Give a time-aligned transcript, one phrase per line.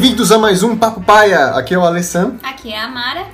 [0.00, 1.48] Bem-vindos a mais um Papo Paia.
[1.50, 2.38] Aqui é o Alessandro.
[2.42, 3.26] Aqui é a Mara.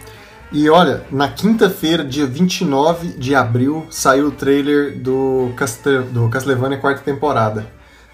[0.50, 6.76] E olha, na quinta-feira, dia 29 de abril, saiu o trailer do, Castel do Castlevania
[6.78, 7.68] quarta temporada.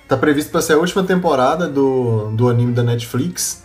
[0.07, 3.65] Tá previsto para ser a última temporada do, do anime da Netflix.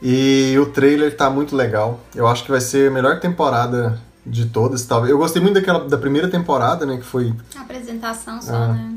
[0.00, 2.00] E o trailer tá muito legal.
[2.14, 5.10] Eu acho que vai ser a melhor temporada de todas, talvez.
[5.10, 8.68] Eu gostei muito daquela da primeira temporada, né, que foi Apresentação só, Ah.
[8.68, 8.94] né?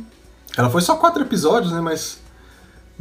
[0.58, 1.82] ela foi só quatro episódios, né?
[1.82, 2.21] Mas,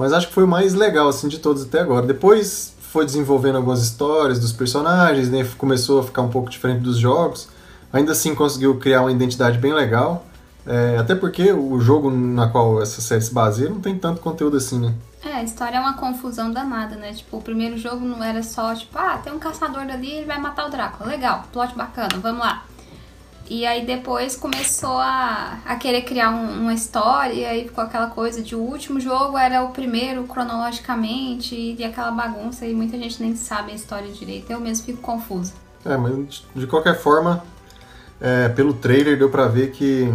[0.01, 2.07] mas acho que foi o mais legal, assim, de todos até agora.
[2.07, 5.47] Depois foi desenvolvendo algumas histórias dos personagens, né?
[5.59, 7.51] Começou a ficar um pouco diferente dos jogos.
[7.93, 10.25] Ainda assim conseguiu criar uma identidade bem legal.
[10.67, 14.57] É, até porque o jogo na qual essa série se baseia não tem tanto conteúdo
[14.57, 14.95] assim, né?
[15.23, 17.13] É, a história é uma confusão danada, né?
[17.13, 20.41] Tipo, o primeiro jogo não era só, tipo, ah, tem um caçador ali, ele vai
[20.41, 21.11] matar o Drácula.
[21.11, 22.65] Legal, plot bacana, vamos lá.
[23.53, 28.07] E aí depois começou a, a querer criar um- uma história, e aí ficou aquela
[28.07, 33.21] coisa de o último jogo era o primeiro cronologicamente, e aquela bagunça, e muita gente
[33.21, 34.51] nem sabe a história direito.
[34.53, 35.53] Eu mesmo fico confusa.
[35.85, 37.43] É, mas de- de qualquer forma,
[38.21, 40.15] é, pelo trailer deu pra ver que,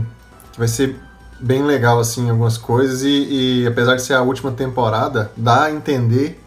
[0.54, 0.98] que vai ser
[1.38, 5.72] bem legal assim algumas coisas e, e apesar de ser a última temporada, dá a
[5.74, 6.42] entender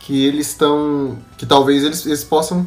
[0.00, 2.66] que eles estão, que talvez eles, eles possam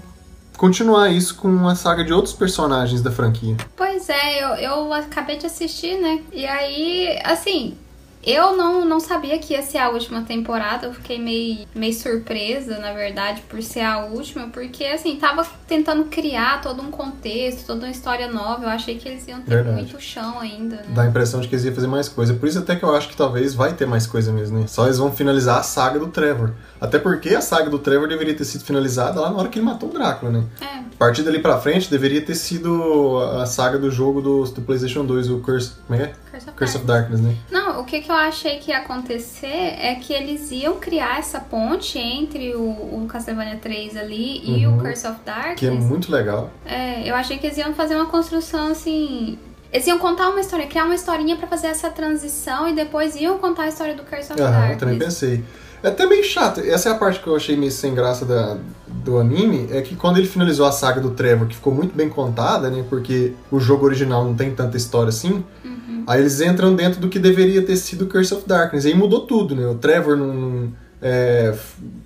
[0.60, 3.56] continuar isso com a saga de outros personagens da franquia.
[3.78, 6.22] Pois é, eu, eu acabei de assistir, né?
[6.34, 7.78] E aí, assim,
[8.22, 10.88] eu não, não sabia que ia ser a última temporada.
[10.88, 16.04] Eu fiquei meio, meio surpresa, na verdade, por ser a última, porque, assim, tava tentando
[16.06, 18.66] criar todo um contexto, toda uma história nova.
[18.66, 19.78] Eu achei que eles iam ter Verdade.
[19.78, 20.86] muito chão ainda, né?
[20.90, 22.34] Dá a impressão de que eles iam fazer mais coisa.
[22.34, 24.68] Por isso até que eu acho que talvez vai ter mais coisa mesmo, né?
[24.68, 26.52] Só eles vão finalizar a saga do Trevor.
[26.82, 29.66] Até porque a saga do Trevor deveria ter sido finalizada lá na hora que ele
[29.66, 30.44] matou o Drácula, né?
[30.62, 34.62] É, A partir dali pra frente, deveria ter sido a saga do jogo do, do
[34.62, 36.04] PlayStation 2, o Curse, como é?
[36.04, 36.14] é?
[36.32, 37.20] Curse of Curse of Darkness.
[37.22, 37.36] Né?
[37.52, 41.40] Não, o que, que eu achei que ia acontecer é que eles iam criar essa
[41.40, 44.78] ponte entre o, o Castlevania 3 ali e Uhum.
[44.78, 45.60] o Curse of Darkness.
[45.60, 46.50] Que é muito legal.
[46.66, 49.38] É, eu achei que eles iam fazer uma construção assim.
[49.72, 53.38] Eles iam contar uma história, criar uma historinha pra fazer essa transição e depois iam
[53.38, 54.78] contar a história do Curse of eu Darkness.
[54.80, 55.44] também pensei.
[55.82, 56.60] É até meio chato.
[56.60, 58.58] Essa é a parte que eu achei meio sem graça da,
[58.88, 59.68] do anime.
[59.72, 62.84] É que quando ele finalizou a saga do Trevor, que ficou muito bem contada, né?
[62.90, 65.44] Porque o jogo original não tem tanta história assim.
[65.64, 66.04] Uhum.
[66.06, 68.86] Aí eles entram dentro do que deveria ter sido Curse of Darkness.
[68.86, 69.66] E aí mudou tudo, né?
[69.68, 71.56] O Trevor não, não, é,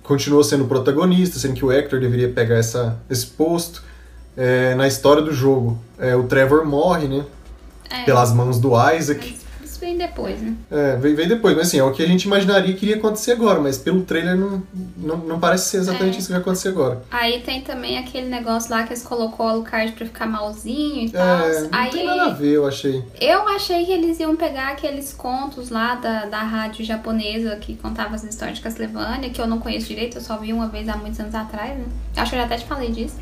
[0.02, 3.82] continuou sendo o protagonista, sendo que o Hector deveria pegar essa, esse posto.
[4.36, 7.24] É, na história do jogo, é, o Trevor morre, né?
[7.90, 9.43] É, Pelas mãos do Isaac.
[9.84, 10.54] Vem depois, né?
[10.70, 13.32] É, veio, veio depois, mas assim, é o que a gente imaginaria que iria acontecer
[13.32, 14.62] agora, mas pelo trailer não,
[14.96, 16.18] não, não parece ser exatamente É.
[16.18, 17.02] isso que vai acontecer agora.
[17.10, 21.10] Aí tem também aquele negócio lá que eles colocou o Alucard pra ficar malzinho e
[21.10, 21.22] tal.
[21.48, 23.04] É, não Aí tem nada a ver, eu achei.
[23.20, 28.14] eu achei que eles iam pegar aqueles contos lá da, da rádio japonesa que contava
[28.14, 30.96] as histórias de Castlevania, que eu não conheço direito, eu só vi uma vez há
[30.96, 31.84] muitos anos atrás, né?
[32.16, 33.16] Acho que eu já até te falei disso.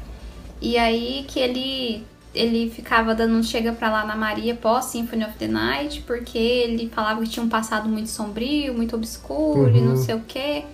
[0.61, 2.05] E aí que ele
[2.35, 6.39] ele ficava dando um chega pra lá na Maria pós Symphony of the Night, porque
[6.39, 9.91] ele falava que tinha um passado muito sombrio, muito obscuro e Uhum.
[9.91, 10.65] não sei o quê.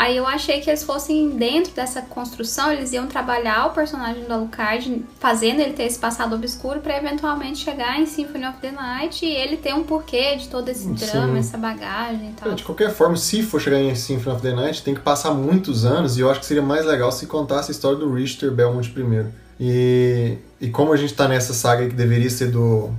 [0.00, 4.32] Aí eu achei que eles fossem dentro dessa construção, eles iam trabalhar o personagem do
[4.32, 9.26] Alucard, fazendo ele ter esse passado obscuro pra eventualmente chegar em Symphony of the Night
[9.26, 10.92] e ele ter um porquê de todo esse Sim.
[10.94, 12.52] drama, essa bagagem e tal.
[12.54, 15.84] De qualquer forma, se for chegar em Symphony of the Night, tem que passar muitos
[15.84, 18.88] anos, e eu acho que seria mais legal se contasse a história do Richter Belmont
[18.90, 19.32] primeiro.
[19.60, 22.90] E, e como a gente tá nessa saga que deveria ser do,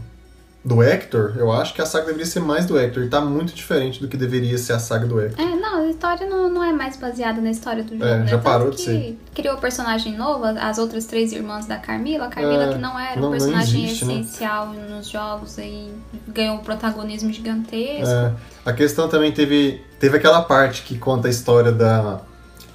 [0.63, 3.53] do Hector, eu acho que a saga deveria ser mais do Hector, e tá muito
[3.53, 5.39] diferente do que deveria ser a saga do Hector.
[5.43, 8.27] É, não, a história não, não é mais baseada na história do jogo, É, né?
[8.27, 9.17] já parou de ser.
[9.33, 13.19] Criou personagem novo, as outras três irmãs da Carmila, a Carmila É, que não era
[13.21, 14.13] não- um personagem existe, né?
[14.19, 15.93] essencial nos jogos aí
[16.27, 18.05] ganhou um protagonismo gigantesco.
[18.09, 18.33] É,
[18.65, 22.19] a questão também teve, teve aquela parte que conta a história da,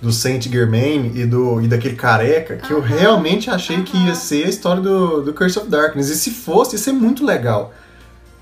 [0.04, 4.44] do Saint Germain e, do, e daquele careca, que eu realmente achei que ia ser
[4.46, 6.08] a história do, do Curse of Darkness.
[6.10, 7.72] E se fosse, ia ser muito legal.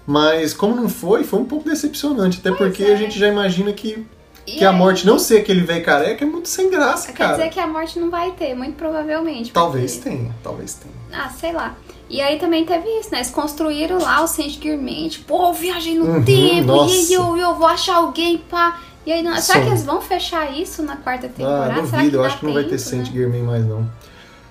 [0.06, 2.38] Mas como não foi, foi um pouco decepcionante.
[2.41, 2.93] Até porque é.
[2.93, 4.05] a gente já imagina que,
[4.47, 7.37] E que a morte não ser aquele velho careca é muito sem graça, Quer cara.
[7.37, 9.53] dizer que a morte não vai ter, muito provavelmente.
[9.53, 10.94] Talvez porque- tenha, talvez tenha.
[11.25, 11.76] Ah, sei lá.
[12.11, 13.19] E aí também teve isso, né?
[13.19, 16.94] Eles construíram lá o Saint Germain, tipo, pô, viagem no Uhum, tempo, nossa.
[16.94, 18.81] e eu, eu vou achar alguém, pá.
[19.04, 19.37] E aí, não...
[19.40, 21.72] será que eles vão fechar isso na quarta temporada?
[21.75, 23.12] Ah, duvido, eu acho que não vai ter Saint né?
[23.12, 23.88] Germain mais não.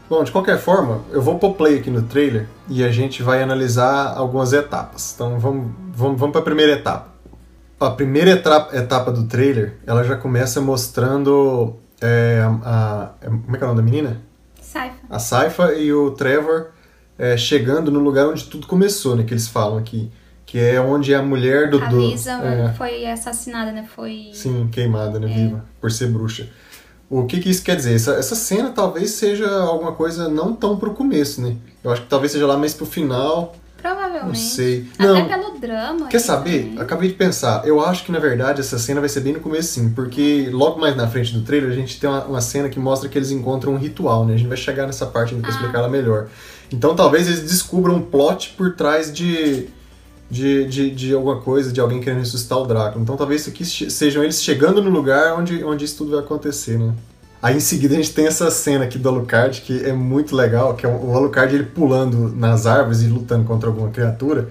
[0.10, 3.42] Bom, de qualquer forma, eu vou pôr play aqui no trailer e a gente vai
[3.42, 5.14] analisar algumas etapas.
[5.16, 7.10] Então vamos, vamos, vamos para a primeira etapa.
[7.80, 13.58] A primeira etapa, etapa do trailer, ela já começa mostrando é, a, a- Como é
[13.58, 14.22] que é o nome da menina?
[14.62, 14.96] Saifa.
[15.10, 16.68] A Saifa e o Trevor
[17.18, 19.24] é, chegando no lugar onde tudo começou, né?
[19.24, 20.12] Que eles falam aqui.
[20.52, 21.82] Que é onde a mulher do...
[21.82, 23.88] A do Lisa é, foi assassinada, né?
[23.96, 24.32] Foi.
[24.34, 25.34] sim, queimada, né, É.
[25.34, 26.50] viva, por ser bruxa.
[27.10, 27.96] O que que isso quer dizer?
[27.96, 31.56] Essa, essa cena talvez seja alguma coisa não tão pro começo, né?
[31.82, 34.28] Eu acho que talvez seja lá mais pro final, Provavelmente.
[34.28, 34.88] não sei.
[35.00, 36.08] Até Não, pelo drama.
[36.08, 36.64] Quer saber?
[36.66, 36.80] também.
[36.80, 37.66] Acabei de pensar.
[37.66, 40.80] Eu acho que na verdade essa cena vai ser bem no começo, sim, porque logo
[40.82, 43.32] mais na frente do trailer a gente tem uma, uma cena que mostra que eles
[43.32, 44.34] encontram um ritual, né?
[44.34, 45.56] A gente vai chegar nessa parte ainda pra Ah.
[45.58, 46.28] explicar ela melhor.
[46.74, 49.68] Então talvez eles descubram um plot por trás de,
[50.32, 53.04] de, de, de alguma coisa, de alguém querendo ressuscitar o Drácula.
[53.04, 56.80] Então talvez isso aqui sejam eles chegando no lugar onde, onde isso tudo vai acontecer,
[56.80, 56.94] né?
[57.42, 60.76] Aí em seguida a gente tem essa cena aqui do Alucard que é muito legal,
[60.76, 64.50] que é o Alucard ele pulando nas árvores e lutando contra alguma criatura.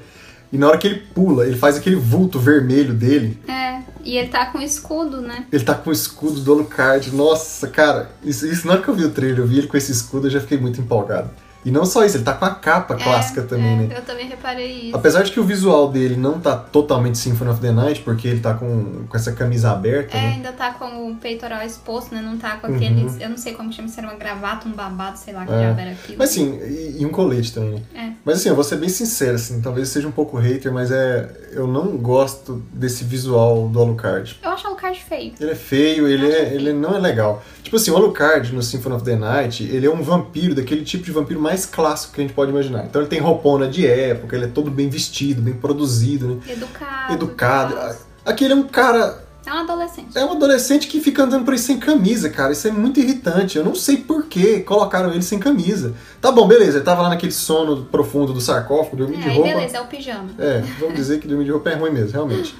[0.53, 3.39] E na hora que ele pula, ele faz aquele vulto vermelho dele.
[3.49, 5.47] É, e ele tá com escudo, né?
[5.51, 7.15] Ele tá com o escudo do Alucard.
[7.15, 9.77] Nossa, cara, isso, isso na hora que eu vi o trailer, eu vi ele com
[9.77, 11.31] esse escudo, eu já fiquei muito empolgado.
[11.65, 13.95] E não só isso, ele tá com a capa clássica É, também, é, né?
[13.99, 14.97] Eu também reparei isso.
[14.97, 18.41] Apesar de que o visual dele não tá totalmente Symphony of the Night, porque ele
[18.41, 20.29] tá com, com essa camisa aberta, É, né?
[20.37, 22.23] ainda tá com o peitoral exposto, né?
[22.23, 22.77] Não tá com Uhum.
[22.77, 23.21] aqueles.
[23.21, 25.57] Eu não sei como chama, se era uma gravata, um babado, sei lá que É.
[25.79, 26.17] era aquilo.
[26.19, 27.83] Mas assim, e, e um colete também, né?
[27.95, 28.13] É.
[28.25, 31.29] Mas assim, eu vou ser bem sincero, assim, talvez seja um pouco hater, mas é.
[31.53, 34.39] Eu não gosto desse visual do Alucard.
[34.41, 35.33] Eu acho o Alucard feio.
[35.41, 37.43] Ele é feio, ele, é, ele não é legal.
[37.65, 41.03] Tipo assim, o Alucard no Symphony of the Night, ele é um vampiro, daquele tipo
[41.05, 42.85] de vampiro mais clássico que a gente pode imaginar.
[42.85, 46.37] Então ele tem roupona de época, ele é todo bem vestido, bem produzido, né?
[46.53, 47.13] Educado.
[47.15, 47.97] Educado.
[48.25, 49.25] Aqui ele é um cara.
[49.47, 50.17] É um adolescente.
[50.17, 52.53] É um adolescente que fica andando por aí sem camisa, cara.
[52.53, 53.57] Isso é muito irritante.
[53.57, 55.95] Eu não sei por que colocaram ele sem camisa.
[56.21, 56.77] Tá bom, beleza.
[56.79, 59.53] Ele tava lá naquele sono profundo do sarcófago, dormindo É, de aí roupa.
[59.55, 60.29] beleza, é o pijama.
[60.39, 62.55] É, vamos dizer que dormir de roupa é ruim mesmo, realmente.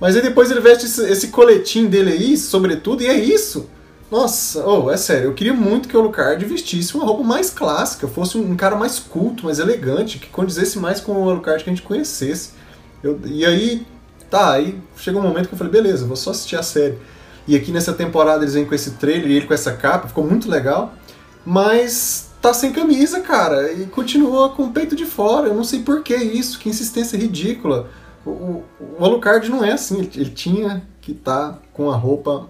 [0.00, 3.68] Mas aí depois ele veste esse, esse coletinho dele aí, sobretudo, e é isso.
[4.10, 8.06] Nossa, oh, é sério, eu queria muito que o Alucard vestisse uma roupa mais clássica,
[8.06, 11.72] fosse um, cara mais culto, mais elegante, que condizesse mais com o Alucard que a
[11.72, 12.50] gente conhecesse.
[13.02, 13.84] Eu- e aí,
[14.30, 16.98] tá, aí chegou um momento que eu falei, beleza, vou só assistir a série.
[17.48, 20.24] E aqui nessa temporada eles vêm com esse trailer e ele com essa capa, ficou
[20.24, 20.94] muito legal,
[21.44, 25.48] mas tá sem camisa, cara, e continua com o peito de fora.
[25.48, 27.90] Eu não sei por que isso, que insistência ridícula.
[28.24, 28.64] O, o,
[29.00, 32.48] o Alucard não é assim, ele, ele tinha que estar com a roupa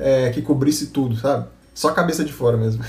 [0.00, 1.46] é, que cobrisse tudo, sabe?
[1.74, 2.82] Só a cabeça de fora mesmo.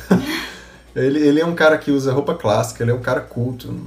[0.95, 3.77] ele, ele é um cara que usa roupa clássica, ele é um cara culto.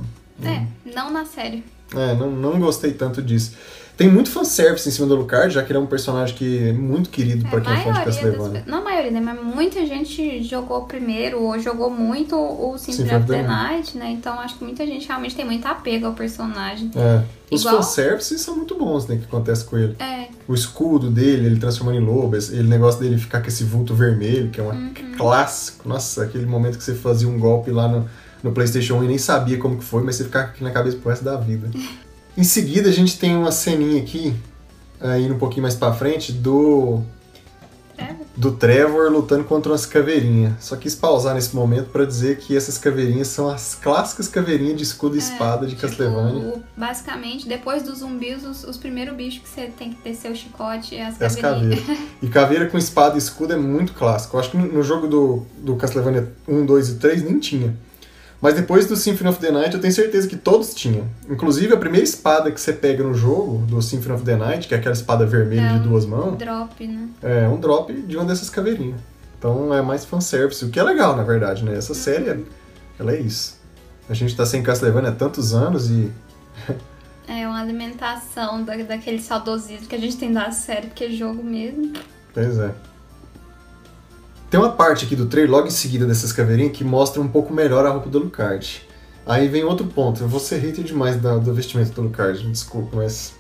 [0.42, 1.64] É, não na série.
[1.94, 3.54] É, não, não gostei tanto disso.
[3.96, 6.72] Tem muito fanservice em cima do Alucard, já que ele é um personagem que é
[6.72, 8.62] muito querido pra É, quem é fã de Castlevania.
[8.62, 9.20] pe- não a maioria, né?
[9.20, 14.10] Mas muita gente jogou primeiro ou jogou muito o Symphony Symphony of the Night, né?
[14.10, 16.90] Então acho que muita gente realmente tem muito apego ao personagem.
[16.96, 17.22] É.
[17.54, 19.94] Os Igual- fanservices são muito bons, né, que acontece com ele.
[20.00, 23.94] É, O escudo dele, ele transformando em lobo, ele negócio dele ficar com esse vulto
[23.94, 24.92] vermelho, que é um Uhum.
[25.16, 25.88] clássico.
[25.88, 28.06] Nossa, aquele momento que você fazia um golpe lá no,
[28.42, 30.96] no PlayStation 1 e nem sabia como que foi, mas você ficava aqui na cabeça
[30.98, 31.70] pro resto da vida.
[32.36, 34.34] em seguida, a gente tem uma ceninha aqui,
[35.00, 37.02] é, indo um pouquinho mais pra frente, do
[37.96, 38.26] Trevor.
[38.36, 40.54] do Trevor lutando contra umas caveirinhas.
[40.60, 44.82] Só quis pausar nesse momento pra dizer que essas caveirinhas são as clássicas caveirinhas de
[44.82, 46.62] escudo e espada de Tipo, Castlevania.
[46.76, 50.96] basicamente, depois dos zumbis, os, os primeiros bichos que você tem que descer o chicote
[50.96, 51.80] é as É as caveirinhas.
[51.80, 52.04] caveiras.
[52.20, 54.36] E caveira com espada e escudo é muito clássico.
[54.36, 57.76] Eu acho que no no jogo do, do Castlevania 1, 2 e 3 nem tinha.
[58.44, 61.08] Mas depois do Symphony of the Night eu tenho certeza que todos tinham.
[61.30, 64.74] Inclusive a primeira espada que você pega no jogo do Symphony of the Night, que
[64.74, 67.08] é aquela espada vermelha É de um duas mãos, Drop, né?
[67.22, 69.00] é um drop de uma dessas caveirinhas.
[69.38, 71.74] Então é mais fanservice, o que é legal na verdade, né?
[71.74, 72.38] Essa série, é-
[73.00, 73.58] ela é isso.
[74.10, 76.12] A gente tá sem Castlevania há tantos anos e
[77.26, 81.42] É uma alimentação da, daquele saudosismo que a gente tem da série, porque é jogo
[81.42, 81.94] mesmo.
[82.34, 82.74] Pois é.
[84.50, 87.52] Tem uma parte aqui do trailer, logo em seguida dessas caveirinhas, que mostra um pouco
[87.52, 88.82] melhor a roupa do Alucard.
[89.26, 90.22] Aí vem outro ponto.
[90.22, 93.32] Eu vou ser hater demais da- do vestimento do Alucard, me desculpa, mas.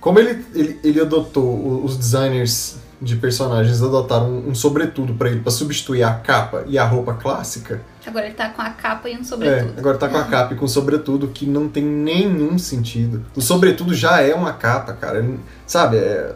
[0.00, 5.28] Como ele, ele, ele adotou, o- os designers de personagens adotaram um, um sobretudo pra
[5.28, 7.82] ele, pra substituir a capa e a roupa clássica.
[8.06, 9.78] Agora ele tá com a capa e um É, sobretudo.
[9.78, 13.24] agora tá com a capa e com sobretudo, que não tem nenhum sentido.
[13.34, 15.22] O sobretudo já é uma capa, cara.
[15.66, 15.96] Sabe?
[15.98, 16.34] É.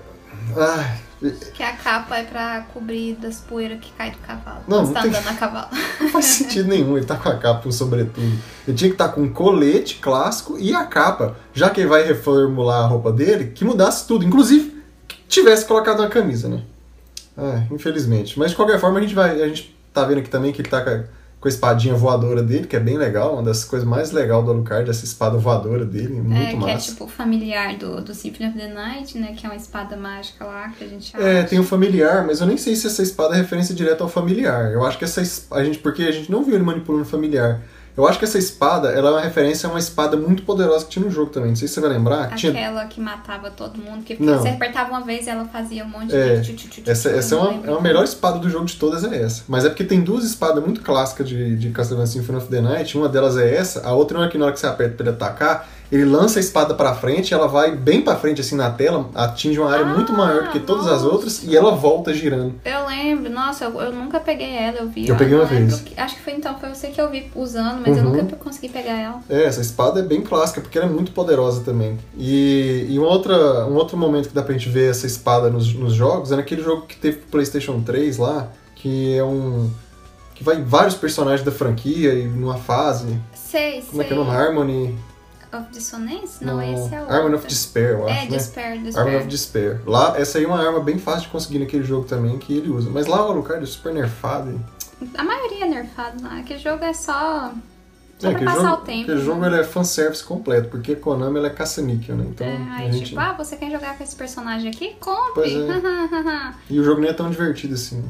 [0.57, 0.99] Ai,
[1.55, 4.61] Que a capa é pra cobrir das poeiras que cai do cavalo.
[4.69, 5.69] Não, Você não tá tem- andando a cavalo.
[6.01, 8.39] Não faz sentido nenhum ele tá com a capa e um sobretudo.
[8.67, 11.37] Ele tinha que estar com um colete clássico e a capa.
[11.53, 14.25] Já que ele vai reformular a roupa dele, que mudasse tudo.
[14.25, 16.63] Inclusive, que tivesse colocado uma camisa, né?
[17.37, 18.39] Ah, infelizmente.
[18.39, 19.43] Mas de qualquer forma, a gente vai.
[19.43, 21.05] A gente tá vendo aqui também que ele tá com a,
[21.41, 23.35] com a espadinha voadora dele, que é bem legal.
[23.35, 26.21] Uma das coisas mais legais do Alucard, essa espada voadora dele.
[26.21, 26.91] Muito é, que é massa.
[26.91, 29.35] tipo o familiar do, do Symphony of the Night, né?
[29.37, 31.25] Que é uma espada mágica lá que a gente acha.
[31.25, 34.09] É, tem o familiar, mas eu nem sei se essa espada é referência direta ao
[34.11, 34.73] familiar.
[34.73, 37.07] Eu acho que essa es- a gente porque a gente não viu ele manipulando o
[37.09, 37.61] familiar.
[37.99, 40.91] Eu acho que essa espada, ela é uma referência a uma espada muito poderosa que
[40.93, 41.49] tinha no jogo também.
[41.49, 42.33] Não sei se você vai lembrar.
[42.37, 42.53] Tinha...
[42.53, 44.39] Aquela que matava todo mundo, que Não.
[44.39, 46.55] você apertava uma vez e ela fazia um monte É, de...
[46.55, 49.03] tchu, tchu, tchu, Essa, essa é, uma, é a melhor espada do jogo de todas,
[49.03, 49.43] é essa.
[49.49, 52.97] Mas é porque tem duas espadas muito clássicas de, de Castlevania Symphony of the Night.
[52.97, 55.07] Uma delas é essa, a outra é uma que na hora que você aperta pra
[55.07, 58.71] ele atacar, ele lança a espada pra frente, ela vai bem pra frente assim na
[58.71, 61.15] tela, atinge uma área Ah, muito maior do que todas as nossa.
[61.15, 62.55] outras e ela volta girando.
[62.65, 65.09] Eu lembro, nossa, eu, eu nunca peguei ela, eu vi.
[65.09, 65.81] Eu peguei não uma lembro vez.
[65.81, 68.17] que- acho que foi então, foi você que eu vi usando, mas eu Uhum.
[68.17, 69.21] nunca consegui pegar ela.
[69.31, 71.99] É, essa espada é bem clássica, porque ela é muito poderosa também.
[72.17, 75.73] E, e uma outra, um outro momento que dá pra gente ver essa espada nos,
[75.75, 79.71] nos jogos é naquele jogo que teve pro PlayStation 3 lá, que é um.
[80.35, 83.19] que vai vários personagens da franquia e numa fase.
[83.35, 84.23] Sei, Como é que é sei.
[84.23, 84.37] o nome?
[84.37, 84.95] Harmony.
[85.53, 86.45] Of Dissonance?
[86.45, 87.37] Não, esse é o Harmony outro.
[87.39, 88.27] of Despair, eu acho, É, né?
[88.27, 88.97] Despair, Despair.
[89.07, 89.81] Harmony of Despair.
[89.87, 92.71] Lá, essa aí é uma arma bem fácil de conseguir naquele jogo também, que ele
[92.71, 92.91] usa.
[92.91, 94.61] Mas lá o Alucard é super nerfado.
[95.01, 96.39] e- A maioria é nerfado lá.
[96.39, 97.53] Aquele jogo é só,
[98.19, 99.03] só É, pra passar jogo, o tempo.
[99.03, 102.27] aquele jogo ele é fanservice completo, porque Konami ela é caça-níquel, né?
[102.29, 103.07] Então, É, aí gente...
[103.11, 104.97] tipo, ah, você quer jogar com esse personagem aqui?
[105.01, 105.33] Compre!
[105.35, 105.53] Pois
[106.69, 108.05] E o jogo nem é tão divertido assim.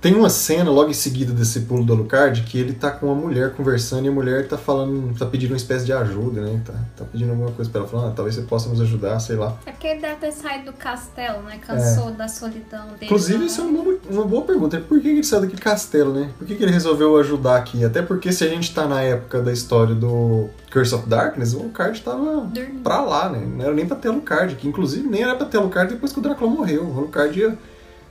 [0.00, 3.14] Tem uma cena logo em seguida desse pulo do Alucard que ele tá com uma
[3.14, 6.62] mulher conversando e a mulher tá falando, tá pedindo uma espécie de ajuda, né?
[6.64, 9.36] Tá, tá pedindo alguma coisa pra ela, falando, ah, talvez você possa nos ajudar, sei
[9.36, 9.58] lá.
[9.66, 11.58] é porque ele deve ter saído do castelo, né?
[11.58, 12.98] Cansou da solidão dele.
[13.02, 13.04] É.
[13.04, 13.44] Inclusive, lá.
[13.44, 14.80] isso é uma boa, uma boa pergunta.
[14.80, 16.30] Por que ele saiu daquele castelo, né?
[16.38, 17.84] Por que, que ele resolveu ajudar aqui?
[17.84, 21.60] Até porque se a gente tá na época da história do Curse of Darkness, o
[21.60, 22.80] Alucard tava Dormindo.
[22.82, 23.46] pra lá, né?
[23.46, 26.18] Não era nem pra ter Alucard, que inclusive nem era pra ter Alucard depois que
[26.18, 26.84] o Drácula morreu.
[26.86, 27.58] O Alucard ia...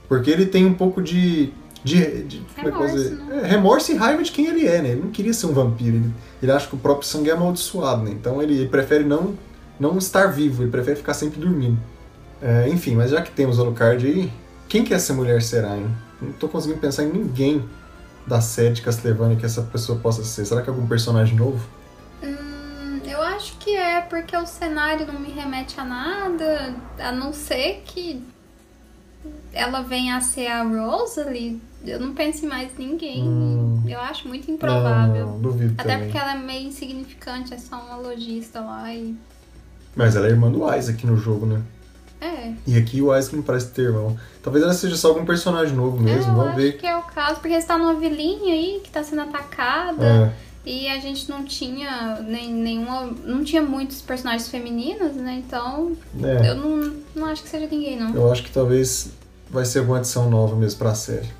[0.08, 1.52] Porque ele tem um pouco de...
[1.82, 3.40] de, de é Remorso, né?
[3.42, 4.90] É, remorso e raiva de quem ele é, né?
[4.90, 5.96] Ele não queria ser um vampiro.
[5.96, 8.10] Ele, ele acha que o próprio sangue é amaldiçoado, né?
[8.10, 9.34] Então ele, ele prefere não,
[9.78, 11.78] não estar vivo, ele prefere ficar sempre dormindo.
[12.42, 14.32] É, enfim, mas já que temos o Alucard aí,
[14.68, 15.88] quem que essa mulher será, hein?
[16.20, 17.64] Não tô conseguindo pensar em ninguém
[18.26, 20.44] da série de Castlevania que essa pessoa possa ser.
[20.44, 21.66] Será que é algum personagem novo?
[22.22, 27.32] Hum, eu acho que é porque o cenário não me remete a nada, a não
[27.32, 28.22] ser que
[29.52, 31.60] ela venha a ser a Rosalie.
[31.84, 33.22] Eu não penso em mais ninguém.
[33.22, 33.82] Hum.
[33.86, 35.26] Eu acho muito improvável.
[35.26, 36.06] Não, não, duvido Até também.
[36.06, 39.16] porque ela é meio insignificante, é só uma lojista lá e.
[39.96, 41.62] Mas ela é irmã do Isaac no jogo, né?
[42.20, 42.52] É.
[42.66, 44.16] E aqui o Isaac não parece ter irmão.
[44.42, 46.76] Talvez ela seja só algum personagem novo mesmo, eu vamos acho ver.
[46.76, 50.04] que é o caso, porque você tá numa vilinha aí que tá sendo atacada.
[50.06, 50.32] É,
[50.66, 53.10] E a gente não tinha nem, nenhuma.
[53.24, 55.42] Não tinha muitos personagens femininos, né?
[55.46, 56.50] Então é.
[56.50, 58.14] eu não, não acho que seja ninguém, não.
[58.14, 59.10] Eu acho que talvez
[59.48, 61.39] vai ser alguma adição nova mesmo pra série.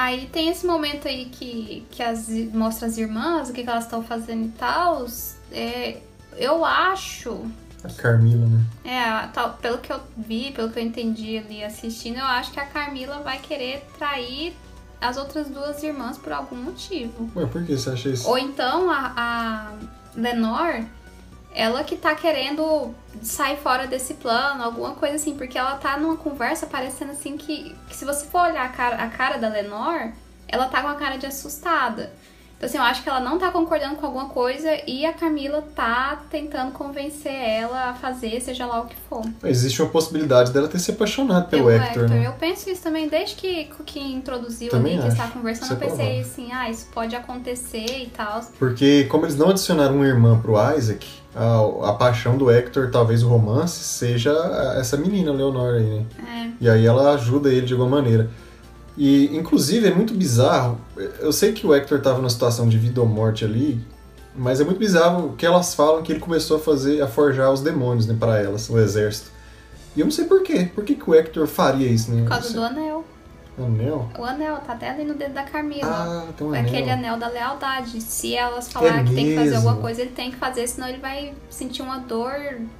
[0.00, 3.84] Aí tem esse momento aí que, que as, mostra as irmãs, o que, que elas
[3.84, 5.04] estão fazendo e tal.
[5.52, 5.98] É,
[6.38, 7.44] eu acho.
[7.84, 8.64] A Carmila, né?
[8.82, 12.58] É, tal, pelo que eu vi, pelo que eu entendi ali assistindo, eu acho que
[12.58, 14.56] a Carmila vai querer trair
[14.98, 17.30] as outras duas irmãs por algum motivo.
[17.36, 18.26] Ué, por que você acha isso?
[18.26, 19.72] Ou então a, a
[20.16, 20.86] Lenore,
[21.54, 26.16] ela que tá querendo sair fora desse plano, alguma coisa assim, porque ela tá numa
[26.16, 30.12] conversa parecendo assim que, que se você for olhar a cara, a cara da Lenore,
[30.46, 32.12] ela tá com a cara de assustada.
[32.56, 35.64] Então assim, eu acho que ela não tá concordando com alguma coisa e a Camila
[35.74, 39.24] tá tentando convencer ela a fazer, seja lá o que for.
[39.44, 42.26] Existe uma possibilidade dela ter se apaixonado pelo Pelo Hector, né?
[42.26, 45.86] Eu penso isso também desde que, que introduziu Também ali, que estava conversando, Isso é
[45.86, 48.42] eu pensei assim, ah, isso pode acontecer e tal.
[48.58, 53.22] Porque como eles não adicionaram uma irmã pro Isaac, a, a paixão do Hector, talvez
[53.22, 54.32] o romance, seja
[54.76, 56.06] essa menina, Leonor aí, né?
[56.26, 56.50] É.
[56.60, 58.30] E aí ela ajuda ele de alguma maneira.
[58.96, 60.78] E, inclusive, é muito bizarro.
[61.20, 63.80] Eu sei que o Hector estava numa situação de vida ou morte ali,
[64.36, 67.60] mas é muito bizarro que elas falam que ele começou a fazer, a forjar os
[67.60, 69.30] demônios, né, para elas, o exército.
[69.96, 70.68] E eu não sei por quê.
[70.74, 72.22] Por que, que o Hector faria isso, né?
[72.22, 73.04] Por causa do anel.
[73.58, 74.08] Anel?
[74.18, 75.90] O anel tá até ali no dedo da Camila.
[76.28, 76.70] Ah, tem um É anel.
[76.72, 78.00] Aquele anel da lealdade.
[78.00, 80.88] Se elas falarem É que tem que fazer alguma coisa, ele tem que fazer, senão
[80.88, 82.32] ele vai sentir uma dor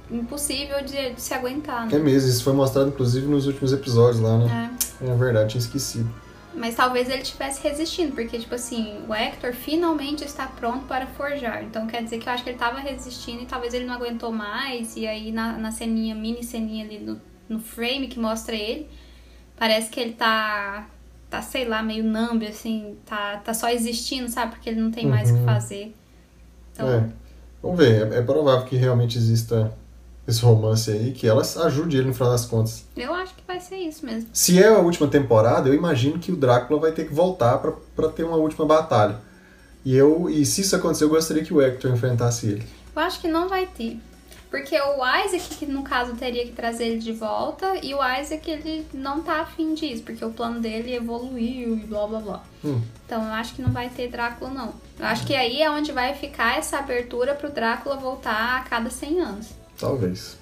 [0.09, 1.87] impossível de, de se aguentar.
[1.87, 1.99] É Né?
[1.99, 4.71] mesmo, isso foi mostrado inclusive nos últimos episódios lá, né?
[5.01, 5.11] É.
[5.11, 6.09] É verdade, tinha esquecido.
[6.53, 11.63] Mas talvez ele estivesse resistindo, porque, tipo assim, o Hector finalmente está pronto para forjar.
[11.63, 14.31] Então quer dizer que eu acho que ele estava resistindo e talvez ele não aguentou
[14.33, 14.97] mais.
[14.97, 18.89] E aí na, na ceninha, mini ceninha ali no, no frame que mostra ele,
[19.61, 20.87] parece que ele tá,
[21.29, 24.53] tá sei lá, meio numb, assim, tá, tá só existindo, sabe?
[24.53, 25.45] Porque ele não tem mais o que Uhum.
[25.45, 25.95] fazer.
[26.73, 27.07] Então, É.
[27.61, 29.71] Vamos ver, é, é provável que realmente exista
[30.27, 32.85] esse romance aí, que ela ajude ele no final das contas.
[32.97, 34.27] eu acho que vai ser isso mesmo.
[34.33, 38.09] Se é a última temporada, eu imagino que o Drácula vai ter que voltar pra
[38.09, 39.19] ter uma última batalha.
[39.85, 42.63] E eu, e se isso acontecer, eu gostaria que o Hector enfrentasse ele.
[42.95, 43.99] Eu acho que não vai ter.
[44.51, 48.51] Porque o Isaac, que no caso teria que trazer ele de volta, e o Isaac,
[48.51, 52.43] ele não tá afim disso, porque o plano dele evoluiu e blá blá blá.
[52.63, 52.81] Hum.
[53.05, 54.73] Então eu acho que não vai ter Drácula, não.
[54.99, 58.89] Eu acho que aí é onde vai ficar essa abertura pro Drácula voltar a cada
[58.89, 59.47] 100 anos.
[59.79, 60.37] Talvez.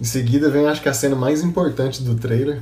[0.00, 2.60] Em seguida vem, acho que a cena mais importante do trailer,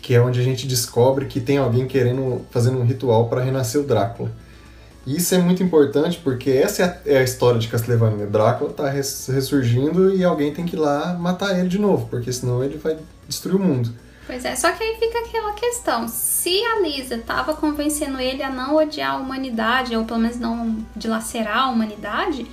[0.00, 3.78] que é onde a gente descobre que tem alguém querendo fazendo um ritual para renascer
[3.78, 4.32] o Drácula.
[5.08, 6.84] E isso é muito importante porque essa é
[7.14, 8.26] a, é história de Castlevania.
[8.26, 12.32] Drácula tá res- ressurgindo e alguém tem que ir lá matar ele de novo, porque
[12.32, 12.96] senão ele vai
[13.26, 13.90] destruir o mundo.
[14.26, 16.06] Pois é, só que aí fica aquela questão.
[16.06, 20.76] Se a Lisa tava convencendo ele a não odiar a humanidade, ou pelo menos não
[20.94, 22.46] dilacerar a humanidade,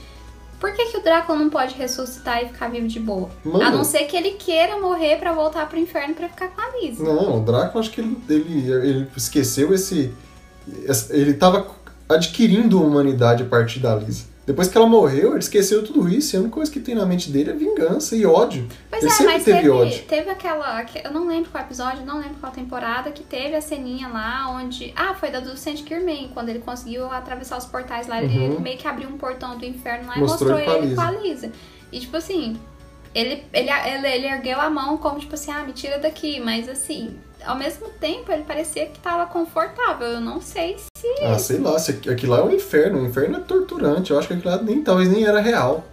[0.58, 3.30] por que, que o Drácula não pode ressuscitar e ficar vivo de boa?
[3.44, 3.62] Mano.
[3.62, 6.80] A não ser que ele queira morrer pra voltar pro inferno pra ficar com a
[6.80, 7.04] Lisa.
[7.04, 10.14] Não, o Drácula acho que ele, ele, ele esqueceu esse.
[10.86, 11.68] esse- Ele tava
[12.08, 14.26] adquirindo humanidade a partir da Lisa.
[14.46, 17.04] Depois que ela morreu, ele esqueceu tudo isso e a única coisa que tem na
[17.04, 18.68] mente dele é vingança e ódio.
[18.92, 20.04] Pois ele é, sempre mas teve, teve, ódio.
[20.08, 20.78] teve aquela.
[20.80, 24.52] aque- Eu não lembro qual episódio, não lembro qual temporada, que teve a ceninha lá
[24.52, 24.94] onde.
[24.96, 28.22] Ah, foi da do Saint Germain, quando ele conseguiu atravessar os portais lá.
[28.22, 28.60] Ele Uhum.
[28.60, 31.12] meio que abriu um portão do inferno lá Mostrou e mostrou ele ele com a
[31.12, 31.52] Lisa.
[31.92, 32.56] E tipo assim,
[33.15, 36.39] ele, ele, ele, ele ergueu a mão como tipo assim, ah, me tira daqui.
[36.39, 40.07] Mas assim, ao mesmo tempo ele parecia que tava confortável.
[40.07, 41.24] Eu não sei se.
[41.24, 43.00] Ah, sei lá, se aqu- aquilo lá é um inferno.
[43.01, 44.12] O inferno é torturante.
[44.12, 45.84] Eu acho que aquilo lá nem, talvez nem era real.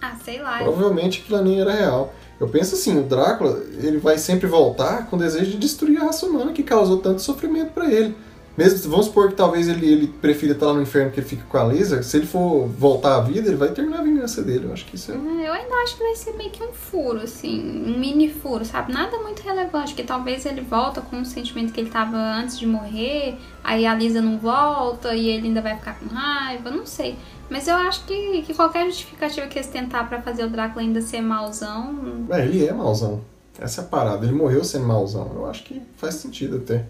[0.00, 0.58] Ah, sei lá.
[0.58, 2.14] Provavelmente aquilo lá nem era real.
[2.40, 6.06] Eu penso assim, o Drácula, ele vai sempre voltar com o desejo de destruir a
[6.06, 8.16] raça humana que causou tanto sofrimento pra ele.
[8.56, 11.42] Mesmo, vamos supor que talvez ele, ele prefira estar lá no inferno que ele fique
[11.44, 14.66] com a Lisa, se ele for voltar à vida, ele vai terminar a vingança dele.
[14.66, 15.14] Eu acho que isso é...
[15.14, 18.64] É, Eu ainda acho que vai ser meio que um furo, assim, um mini furo,
[18.64, 18.92] sabe?
[18.92, 22.66] Nada muito relevante, que talvez ele volta com o sentimento que ele tava antes de
[22.66, 27.16] morrer, aí a Lisa não volta e ele ainda vai ficar com raiva, não sei.
[27.48, 31.00] Mas eu acho que, que qualquer justificativa que eles tentar pra fazer o Drácula ainda
[31.00, 33.20] ser mauzão, É, ele é mauzão.
[33.58, 34.24] Essa é a parada.
[34.24, 35.30] Ele morreu sendo mauzão.
[35.34, 36.86] Eu acho que faz sentido até.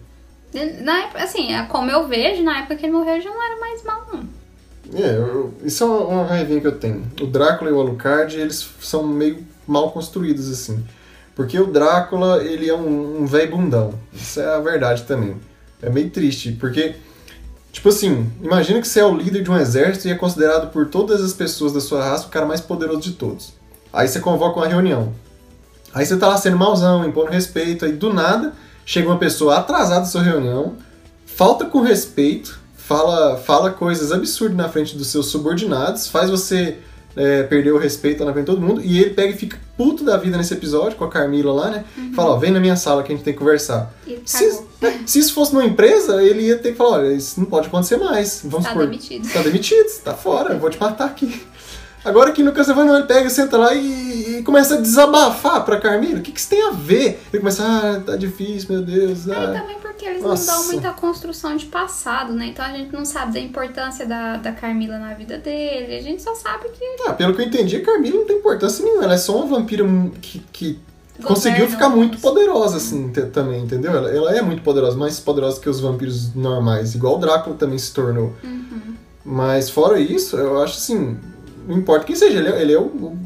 [0.83, 3.59] Na época, assim, é como eu vejo, na época que ele morreu já não era
[3.59, 4.23] mais mal, não.
[4.99, 7.03] É, eu- isso é uma raivinha que eu tenho.
[7.21, 10.83] O Drácula e o Alucard, eles são meio mal construídos, assim.
[11.35, 13.93] Porque o Drácula, ele é um, um velho bundão.
[14.13, 15.35] Isso é a verdade também.
[15.81, 16.95] É meio triste, porque,
[17.71, 20.87] tipo assim, imagina que você é o líder de um exército e é considerado por
[20.87, 23.53] todas as pessoas da sua raça o cara mais poderoso de todos.
[23.91, 25.13] Aí você convoca uma reunião.
[25.93, 28.53] Aí você tá lá sendo mauzão, impondo respeito, aí do nada
[28.85, 30.75] chega uma pessoa atrasada da sua reunião,
[31.25, 36.77] falta com respeito, fala, fala coisas absurdas na frente dos seus subordinados, faz você
[37.15, 40.03] é, perder o respeito na frente de todo mundo, e ele pega e fica puto
[40.03, 41.85] da vida nesse episódio com a Carmila lá, né?
[42.15, 43.93] Fala, ó, vem na minha sala que a gente tem que conversar.
[44.25, 47.47] Se, né, se isso fosse numa empresa, ele ia ter que falar, olha, isso não
[47.47, 48.41] pode acontecer mais.
[48.43, 49.31] Vamos Tá supor, demitido.
[49.31, 51.41] Tá demitido, tá fora, eu vou te matar aqui.
[52.05, 56.19] Agora aqui no Castlevania ele pega, senta lá e, e começa a desabafar pra Carmila.
[56.19, 57.21] O que, que isso tem a ver?
[57.31, 59.27] Ele começa, ah, tá difícil, meu Deus.
[59.27, 59.59] É, e Ah.
[59.61, 60.51] também porque eles Nossa.
[60.51, 62.47] não dão muita construção de passado, né?
[62.47, 65.95] Então a gente não sabe da importância da, da Carmila na vida dele.
[65.95, 68.83] A gente só sabe que Ah, pelo que eu entendi, a Carmila não tem importância
[68.83, 69.03] nenhuma.
[69.05, 69.85] Ela é só uma vampira
[70.21, 70.79] que, que
[71.23, 73.91] conseguiu ficar muito os- poderosa, assim, também, entendeu?
[73.95, 76.95] Ela, ela é muito poderosa, mais poderosa que os vampiros normais.
[76.95, 78.33] Igual o Drácula também se tornou.
[78.43, 78.95] Uhum.
[79.23, 81.17] Mas fora isso, eu acho assim,
[81.67, 83.17] não importa quem seja, ele é, ele é o, o,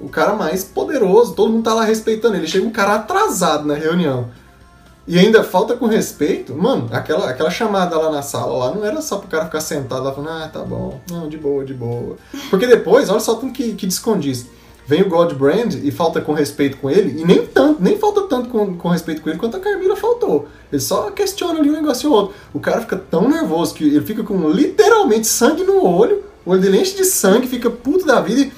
[0.00, 2.46] o cara mais poderoso, todo mundo tá lá respeitando ele.
[2.46, 4.28] Chega um cara atrasado na reunião.
[5.08, 9.00] E ainda falta com respeito, mano, aquela, aquela chamada lá na sala lá não era
[9.00, 12.16] só pro cara ficar sentado lá falando, ah, tá bom, não, de boa, de boa.
[12.50, 14.46] Porque depois, olha só tudo que, que descondiz.
[14.84, 18.48] Vem o Godbrand e falta com respeito com ele, e nem tanto, nem falta tanto
[18.48, 20.48] com, com respeito com ele quanto a Carmila faltou.
[20.72, 22.34] Ele só questiona ali um negócio ou outro.
[22.52, 26.60] O cara fica tão nervoso que ele fica com literalmente sangue no olho, o olho
[26.60, 28.52] dele enche de sangue, fica puto da vida e,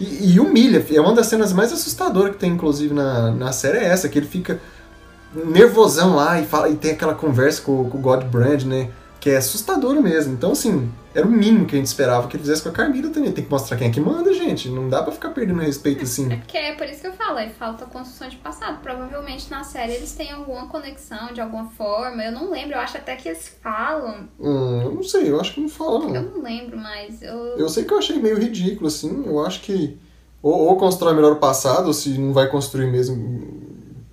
[0.00, 0.84] e, e humilha.
[0.90, 4.18] É uma das cenas mais assustadoras que tem, inclusive, na, na série, é essa, que
[4.18, 4.58] ele fica
[5.34, 8.88] nervosão lá e, fala, e tem aquela conversa com, com o Godbrand, né?
[9.20, 10.32] Que é assustadora mesmo.
[10.34, 13.10] Então, assim, era o mínimo que a gente esperava que ele fizesse com a Carmila
[13.10, 13.32] também.
[13.32, 14.68] Tem que mostrar quem é que manda, gente.
[14.68, 16.28] Não dá pra ficar perdendo respeito É assim.
[16.28, 18.80] porque é por isso que eu falo, aí falta construção de passado.
[18.80, 22.22] Provavelmente na série eles têm alguma conexão de alguma forma.
[22.22, 24.28] Eu não lembro, eu acho até que eles falam.
[24.38, 26.36] Hum, eu não sei, eu acho que não fala, Eu não.
[26.36, 27.34] não lembro, mas eu.
[27.56, 29.24] Eu sei que eu achei meio ridículo, assim.
[29.26, 29.98] Eu acho que
[30.40, 33.66] ou, ou constrói melhor o passado, ou se não vai construir mesmo,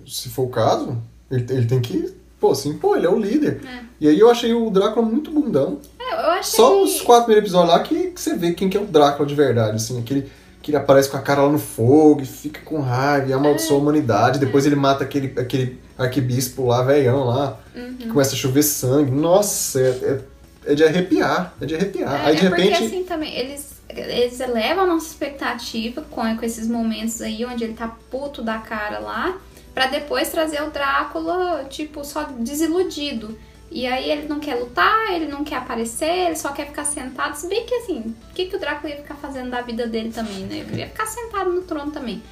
[0.04, 3.60] se for o caso, ele, ele tem que, pô, se impor, ele é o líder.
[3.66, 3.78] É.
[4.00, 5.78] E aí eu achei o Drácula muito bundão.
[5.98, 6.56] É, eu achei.
[6.56, 9.26] Só os quatro primeiros episódios lá que, que você vê quem que é o Drácula
[9.26, 10.30] de verdade, assim, aquele
[10.62, 13.76] que ele aparece com a cara lá no fogo e fica com raiva e amaldiçoa
[13.76, 14.40] a humanidade.
[14.40, 17.94] Depois ele mata aquele, aquele arquebispo lá, velhão lá, Uhum.
[17.96, 19.10] que começa a chover sangue.
[19.12, 20.20] Nossa, é,
[20.66, 22.20] é, é de arrepiar, é de arrepiar.
[22.20, 22.84] É, aí de é porque repente.
[22.84, 23.76] assim também, eles.
[23.88, 28.58] eles elevam a nossa expectativa com, com esses momentos aí onde ele tá puto da
[28.58, 29.36] cara lá,
[29.76, 33.38] para depois trazer o Drácula, tipo, só desiludido.
[33.70, 37.34] E aí ele não quer lutar, ele não quer aparecer, ele só quer ficar sentado.
[37.34, 40.10] Se bem que assim, o que, que o Drácula ia ficar fazendo da vida dele
[40.10, 40.60] também, né?
[40.60, 42.22] Ele ia ficar sentado no trono também.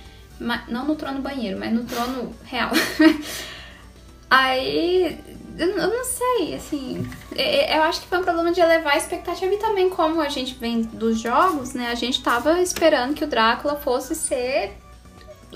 [0.40, 2.70] Mas, não no trono banheiro, mas no trono real.
[4.30, 5.18] aí.
[5.59, 7.07] Eu, não sei, assim.
[7.37, 10.54] Eu acho que foi um problema de elevar a expectativa e também, como a gente
[10.54, 11.90] vem dos jogos, né?
[11.90, 14.78] A gente tava esperando que o Drácula fosse ser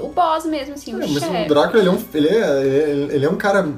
[0.01, 1.45] o boss mesmo, assim, É, o mas chefe.
[1.45, 3.69] o Drácula, ele é, um, ele, é, ele, ele é um cara...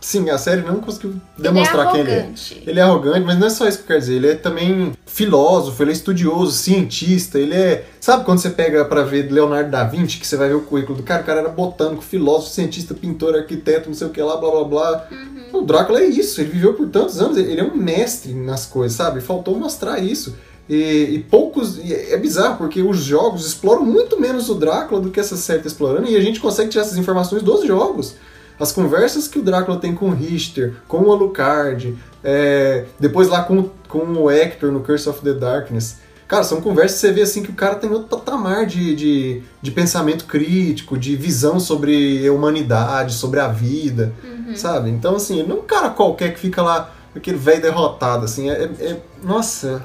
[0.00, 2.18] Sim, a série não conseguiu demonstrar quem ele é.
[2.20, 2.62] arrogante.
[2.64, 4.14] Ele é arrogante, mas não é só isso que eu quero dizer.
[4.14, 7.84] Ele é também filósofo, ele é estudioso, cientista, ele é...
[8.00, 10.98] Sabe quando você pega pra ver Leonardo da Vinci, que você vai ver o currículo
[10.98, 11.22] do cara?
[11.22, 14.64] O cara era botânico, filósofo, cientista, pintor, arquiteto, não sei o que lá, blá blá
[14.64, 15.08] blá.
[15.10, 15.60] Uhum.
[15.60, 18.96] O Drácula é isso, ele viveu por tantos anos, ele é um mestre nas coisas,
[18.96, 19.20] sabe?
[19.20, 20.36] Faltou mostrar isso.
[20.68, 21.78] E, e poucos...
[21.78, 25.62] e é bizarro, porque os jogos exploram muito menos o Drácula do que essa série
[25.62, 28.14] tá explorando, e a gente consegue tirar essas informações dos jogos.
[28.60, 33.42] As conversas que o Drácula tem com o Richter, com o Alucard, é, depois lá
[33.44, 35.96] com, com o Hector no Curse of the Darkness.
[36.26, 39.42] Cara, são conversas que você vê assim que o cara tem outro patamar de, de,
[39.62, 44.12] de pensamento crítico, de visão sobre a humanidade, sobre a vida,
[44.54, 44.90] sabe?
[44.90, 48.50] Então, assim, não é um cara qualquer que fica lá, aquele velho derrotado, assim.
[48.50, 49.82] É, é- é- nossa,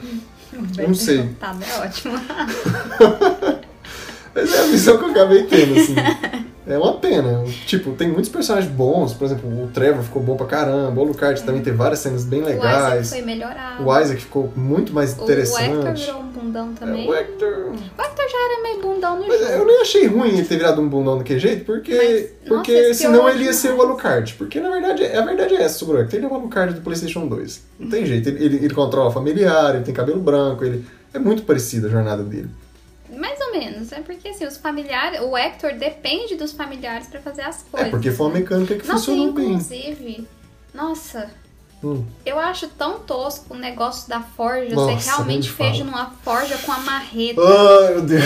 [0.77, 1.29] eu não sei.
[1.39, 2.19] Tá, é ótimo.
[4.35, 5.95] Mas é a visão que eu acabei tendo, assim.
[6.65, 7.43] É uma pena.
[7.65, 11.43] Tipo, tem muitos personagens bons, por exemplo, o Trevor ficou bom pra caramba, o Alucard
[11.43, 13.09] também teve várias cenas bem O Isaac legais.
[13.09, 13.83] foi melhorado.
[13.85, 16.05] O Isaac ficou muito mais O Hector interessante.
[16.05, 17.09] virou um bundão É, também.
[17.09, 17.49] o Hector.
[17.97, 19.51] O Hector já era meio bundão no Mas jogo.
[19.51, 22.93] eu nem achei ruim ele ter virado um bundão daquele jeito, porque, Mas, porque nossa,
[22.93, 23.81] senão ele ia ser o.
[23.81, 24.33] Alucard.
[24.35, 26.15] Porque na verdade, a verdade é essa sobre o Hector.
[26.17, 27.61] Ele é o Alucard do PlayStation 2.
[27.79, 28.29] Não tem jeito.
[28.29, 32.23] Ele, ele, ele controla familiar, ele tem cabelo branco, ele é muito parecido a jornada
[32.23, 32.49] dele.
[33.53, 33.91] Menos.
[33.91, 35.21] É porque assim, os familiares.
[35.21, 37.87] O Hector depende dos familiares pra fazer as coisas.
[37.87, 39.45] É, porque foi uma mecânica que Nossa, funcionou bem.
[39.53, 40.27] inclusive.
[40.73, 41.29] Nossa,
[41.83, 42.05] Hum.
[42.25, 44.73] eu acho tão tosco o negócio da forja.
[44.73, 45.83] Nossa, você realmente fez fala.
[45.91, 47.41] numa forja com a marreta.
[47.41, 48.23] Ai, meu Deus.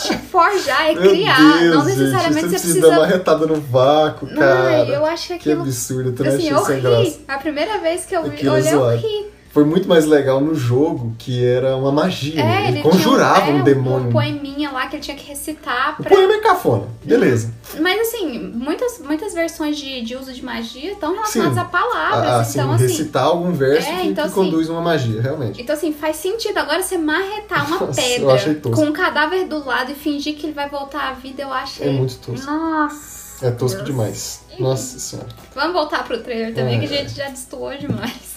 [0.00, 1.36] Gente, forjar é Meu criar.
[1.58, 4.68] Deus, não gente, necessariamente você você precisa dar uma retada no vácuo, cara.
[4.82, 5.62] Ai, eu acho que Que aquilo.
[5.62, 7.02] absurdo, eu também Assim, achei eu sem graça.
[7.02, 7.24] ri.
[7.26, 9.26] A primeira vez que eu vi, é olhei, eu ri.
[9.52, 12.40] Foi muito mais legal no jogo, que era uma magia.
[12.40, 12.68] É, né?
[12.68, 14.08] ele ele conjurava tinha um, um é, demônio.
[14.08, 16.14] Um poeminha lá que ele tinha que recitar O pra.
[16.14, 17.52] poema é cafona, beleza.
[17.80, 21.60] Mas assim, muitas, muitas versões de, de uso de magia estão relacionadas Sim.
[21.60, 22.28] a palavras.
[22.30, 22.82] Ah, assim, então, assim.
[22.86, 25.60] recitar algum verso É, que, então, que assim, conduz uma magia, realmente.
[25.60, 26.56] Então, assim, faz sentido.
[26.58, 30.46] Agora você marretar uma Nossa, eu pedra com um cadáver do lado e fingir que
[30.46, 31.88] ele vai voltar à vida, eu achei.
[31.88, 32.46] É muito tosco.
[32.48, 33.46] Nossa.
[33.46, 33.86] É tosco Deus.
[33.88, 34.40] demais.
[34.60, 35.28] Nossa senhora.
[35.54, 36.78] Vamos voltar pro trailer também, É.
[36.78, 38.29] que a gente já destoou demais.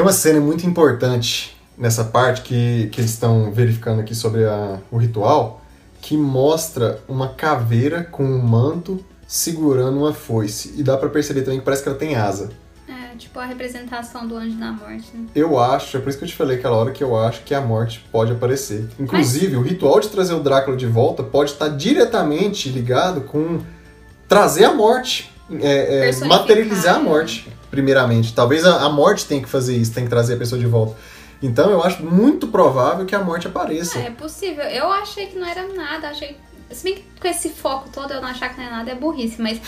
[0.00, 4.78] Tem uma cena muito importante nessa parte que, que eles estão verificando aqui sobre a-
[4.90, 5.60] o ritual,
[6.00, 10.72] que mostra uma caveira com um manto segurando uma foice.
[10.78, 12.48] E dá pra perceber também que parece que ela tem asa.
[12.88, 15.26] É, tipo a representação do anjo da morte, né?
[15.34, 17.54] Eu acho, é por isso que eu te falei aquela hora que eu acho que
[17.54, 18.88] a morte pode aparecer.
[18.98, 23.60] Inclusive, o ritual de trazer o Drácula de volta pode estar diretamente ligado com
[24.26, 27.04] trazer a morte, é, é, materializar a né?
[27.04, 28.34] morte, primeiramente.
[28.34, 30.96] Talvez a, a morte tenha que fazer isso, tem que trazer a pessoa de volta.
[31.42, 33.98] Então eu acho muito provável que a morte apareça.
[33.98, 34.64] É, é possível.
[34.64, 36.36] Eu achei que não era nada, achei.
[36.70, 38.94] Se bem que com esse foco todo eu não achar que não é nada é
[38.94, 39.60] burrice, mas.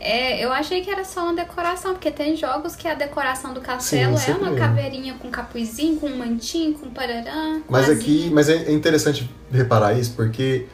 [0.00, 3.60] é, eu achei que era só uma decoração, porque tem jogos que a decoração do
[3.60, 7.60] castelo Sim, é uma caveirinha com capuzinho, com um mantinho, com pararã.
[7.68, 10.66] Mas aqui, mas é interessante reparar isso porque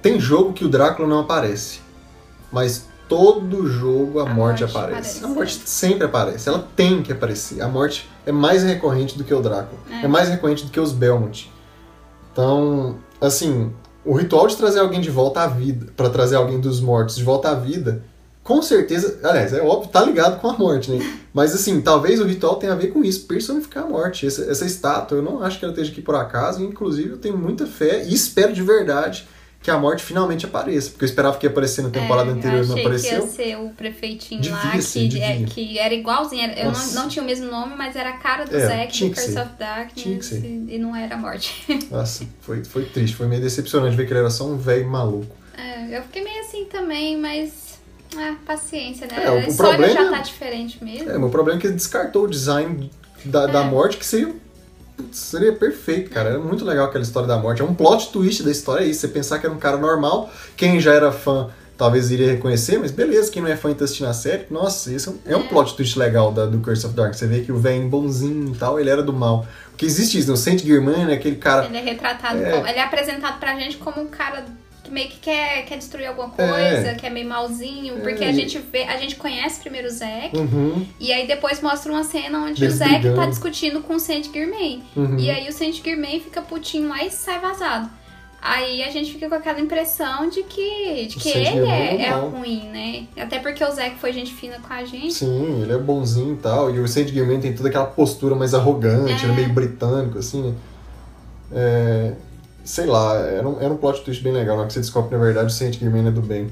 [0.00, 1.80] tem jogo que o Drácula não aparece,
[2.50, 5.18] mas todo jogo a, A morte, morte aparece.
[5.18, 5.24] aparece.
[5.24, 7.60] A morte sempre aparece, ela tem que aparecer.
[7.62, 10.08] A morte é mais recorrente do que o Drácula, é, É.
[10.08, 11.50] mais recorrente do que os Belmont.
[12.32, 13.72] Então, assim,
[14.04, 17.24] o ritual de trazer alguém de volta à vida, para trazer alguém dos mortos de
[17.24, 18.02] volta à vida,
[18.42, 20.98] com certeza, aliás, é óbvio, tá ligado com a morte, né?
[21.32, 24.26] Mas assim, talvez o ritual tenha a ver com isso, personificar a morte.
[24.26, 27.36] Essa, essa estátua, eu não acho que ela esteja aqui por acaso, inclusive eu tenho
[27.38, 29.26] muita fé e espero de verdade
[29.64, 32.58] que a morte finalmente apareça, porque eu esperava que ia aparecer na temporada É, anterior
[32.58, 33.20] e eu não achei apareceu.
[33.22, 36.42] que ia ser o prefeitinho Devia lá, que, é- que era igualzinho.
[36.42, 38.86] era- eu não, não tinha o mesmo nome, mas era a cara do É, Zack
[38.92, 40.32] do que Curse of Darkness.
[40.32, 41.64] E, e não era a morte.
[41.90, 45.34] Nossa, foi, foi triste, foi meio decepcionante ver que ele era só um velho maluco.
[45.56, 47.78] É, eu fiquei meio assim também, mas.
[48.16, 49.24] Ah, paciência, né?
[49.24, 51.10] É, o a história problema- já tá diferente mesmo.
[51.10, 52.90] É, meu problema é que ele descartou o design
[53.24, 53.64] da, da É.
[53.64, 54.34] morte, que seria,
[54.96, 56.30] putz, seria perfeito, cara.
[56.30, 57.62] Era muito legal aquela história da morte.
[57.62, 59.00] É um plot twist da história, é isso.
[59.00, 62.92] Você pensar que era um cara normal, quem já era fã talvez iria reconhecer, mas
[62.92, 65.36] beleza, quem não é fã e tá assistindo a série, nossa, isso é um, é
[65.36, 67.14] um plot twist legal da, do Curse of Dark.
[67.14, 69.44] Você vê que o velho bonzinho e tal, ele era do mal.
[69.70, 70.34] Porque existe isso, né?
[70.34, 71.66] o Saint Germain é aquele cara.
[71.66, 72.52] Ele é retratado, É.
[72.52, 74.44] como- ele é apresentado pra gente como um cara
[74.84, 76.52] que meio que quer, quer destruir alguma coisa,
[76.88, 76.94] É.
[76.94, 79.90] que é meio malzinho, É, porque a e- gente vê, a gente conhece primeiro o
[79.90, 83.30] Zack, Uhum, e aí depois mostra uma cena onde o Zack tá brigando.
[83.30, 84.82] discutindo com o Saint Germain.
[84.94, 85.18] uhum.
[85.18, 87.88] E aí o Saint Germain fica putinho lá e sai vazado.
[88.46, 92.10] Aí a gente fica com aquela impressão de que, de que ele é, é é
[92.10, 93.04] ruim, né?
[93.16, 95.14] Até porque o Zack foi gente fina com a gente.
[95.14, 96.70] Sim, ele é bonzinho e tal.
[96.74, 99.28] E o Saint Germain tem toda aquela postura mais arrogante, É.
[99.30, 100.54] é meio britânico, assim, né?
[101.52, 102.12] É,
[102.64, 105.10] sei lá, era um, era um plot twist bem legal, na hora que você descobre
[105.10, 106.50] que, na verdade, o Saint Germain é do bem.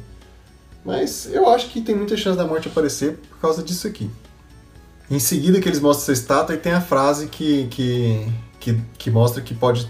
[0.84, 4.10] Mas eu acho que tem muita chance da morte aparecer por causa disso aqui.
[5.10, 8.28] Em seguida que eles mostram essa estátua, e tem a frase que, que,
[8.60, 9.88] que, que mostra que pode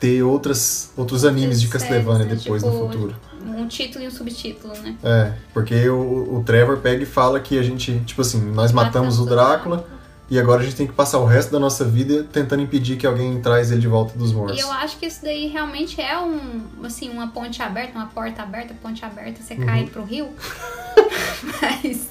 [0.00, 2.34] ter outras, outros animes de Castlevania né?
[2.34, 3.16] depois Tipo, no futuro.
[3.44, 4.96] Um título e um subtítulo, né?
[5.02, 9.18] É, porque o, o Trevor pega e fala que a gente, tipo assim, nós matamos
[9.18, 9.86] o Drácula
[10.30, 13.06] e agora a gente tem que passar o resto da nossa vida tentando impedir que
[13.06, 14.56] alguém traz ele de volta dos mortos.
[14.58, 18.42] E eu acho que isso daí realmente é um, assim, uma ponte aberta, uma porta
[18.42, 19.66] aberta, ponte aberta, você Uhum.
[19.66, 20.28] cai pro rio.
[21.60, 22.08] Mas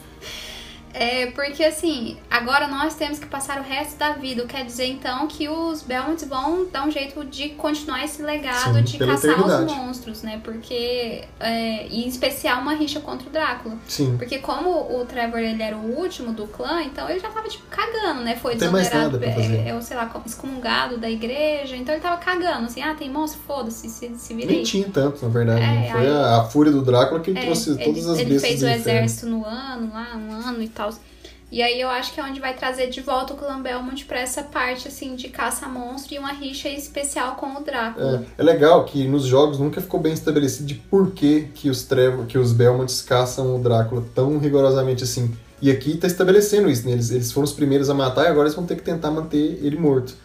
[0.94, 4.46] é porque assim, agora nós temos que passar o resto da vida.
[4.46, 8.84] Quer dizer então que os Belmonts vão dar um jeito de continuar esse legado Sim,
[8.84, 9.66] de caçar eternidade.
[9.66, 10.42] os monstros, né?
[10.44, 13.76] Porque é, e em especial uma rixa contra o Drácula.
[13.88, 17.48] Sim, Porque como o Trevor ele era o último do clã, então ele já tava
[17.48, 18.36] tipo cagando, né?
[18.36, 22.94] Foi desonerado, é, é, sei lá, excomungado da igreja, então ele tava cagando, assim, ah,
[22.96, 24.64] tem monstro, foda-se, se, se nem virei.
[24.64, 25.62] tinha tanto, na verdade.
[25.62, 25.90] É, né?
[25.92, 28.50] Foi aí- a, a fúria do Drácula que É, trouxe ele, todas as ele bestas
[28.50, 30.81] fez do o exército no ano, lá, um ano e tal.
[31.52, 34.22] E aí eu acho que é onde vai trazer de volta o clã Belmont pra
[34.22, 38.26] essa parte, assim, de caça a monstro e uma rixa especial com o Drácula.
[38.38, 41.84] É, é legal que nos jogos nunca ficou bem estabelecido de por que, que os
[41.84, 45.36] Trevor, que os Belmonts caçam o Drácula tão rigorosamente assim.
[45.62, 46.94] E aqui tá estabelecendo isso, né?
[46.94, 49.60] Eles, eles foram os primeiros a matar e agora eles vão ter que tentar manter
[49.62, 50.16] ele morto.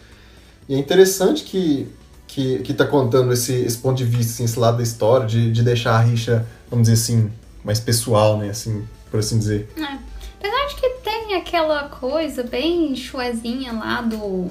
[0.69, 1.89] E é interessante que,
[2.29, 5.51] que, que tá contando esse, esse ponto de vista, assim, esse lado da história, de,
[5.51, 7.31] de deixar a rixa, vamos dizer assim,
[7.65, 8.51] mais pessoal, né?
[8.51, 9.69] Assim, por assim dizer.
[9.77, 10.16] É.
[10.47, 14.49] Apesar de que tem aquela coisa bem chuezinha lá do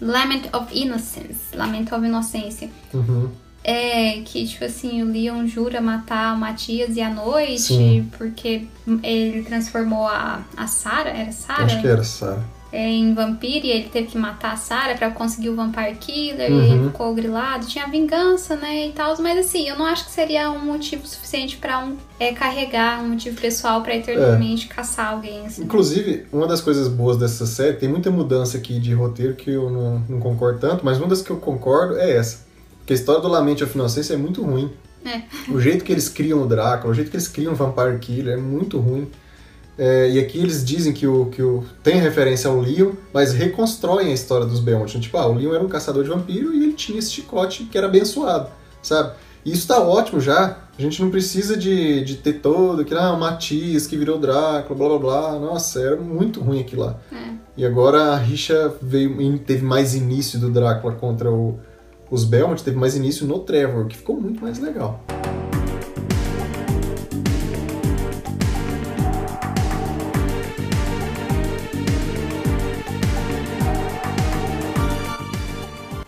[0.00, 2.70] Lament of Innocence, Lamento of Inocência.
[2.94, 3.30] Uhum.
[3.64, 8.10] É, que, tipo assim, o Leon jura matar o Matias e a noite, Sim.
[8.16, 8.66] porque
[9.02, 11.64] ele transformou a, a Sarah, era Sarah?
[11.64, 12.44] Acho que era, Sarah.
[12.72, 16.54] Em vampiro e ele teve que matar a Sarah pra conseguir o Vampire Killer e
[16.54, 16.62] Uhum.
[16.74, 17.66] ele ficou grilado.
[17.66, 21.58] Tinha vingança, né, e tal, mas assim, eu não acho que seria um motivo suficiente
[21.58, 24.74] pra um, é, carregar um motivo pessoal pra eternamente É.
[24.74, 25.64] caçar alguém, assim.
[25.64, 29.68] Inclusive, uma das coisas boas dessa série, tem muita mudança aqui de roteiro que eu
[29.70, 32.46] não, não concordo tanto, mas uma das que eu concordo é essa.
[32.78, 34.70] Porque a história do Lamente of Inocência é muito ruim.
[35.04, 35.22] É.
[35.50, 38.38] O jeito que eles criam o Drácula, o jeito que eles criam o Vampire Killer
[38.38, 39.08] é muito ruim.
[39.78, 44.08] É, e aqui eles dizem que o, que o tem referência ao Leon, mas reconstroem
[44.08, 45.00] a história dos Belmont.
[45.00, 47.78] Tipo, ah, o Leon era um caçador de vampiro e ele tinha esse chicote que
[47.78, 48.48] era abençoado,
[48.82, 49.12] sabe?
[49.44, 50.58] E isso tá ótimo já.
[50.78, 54.78] A gente não precisa de, de ter todo, que ah, o Matias que virou Drácula,
[54.78, 55.38] blá blá blá.
[55.38, 56.96] Nossa, era muito ruim aquilo lá.
[57.10, 57.16] É.
[57.56, 61.58] E agora a rixa veio, teve mais início do Drácula contra o-
[62.10, 65.02] os Belmont, teve mais início no Trevor, que ficou muito mais legal.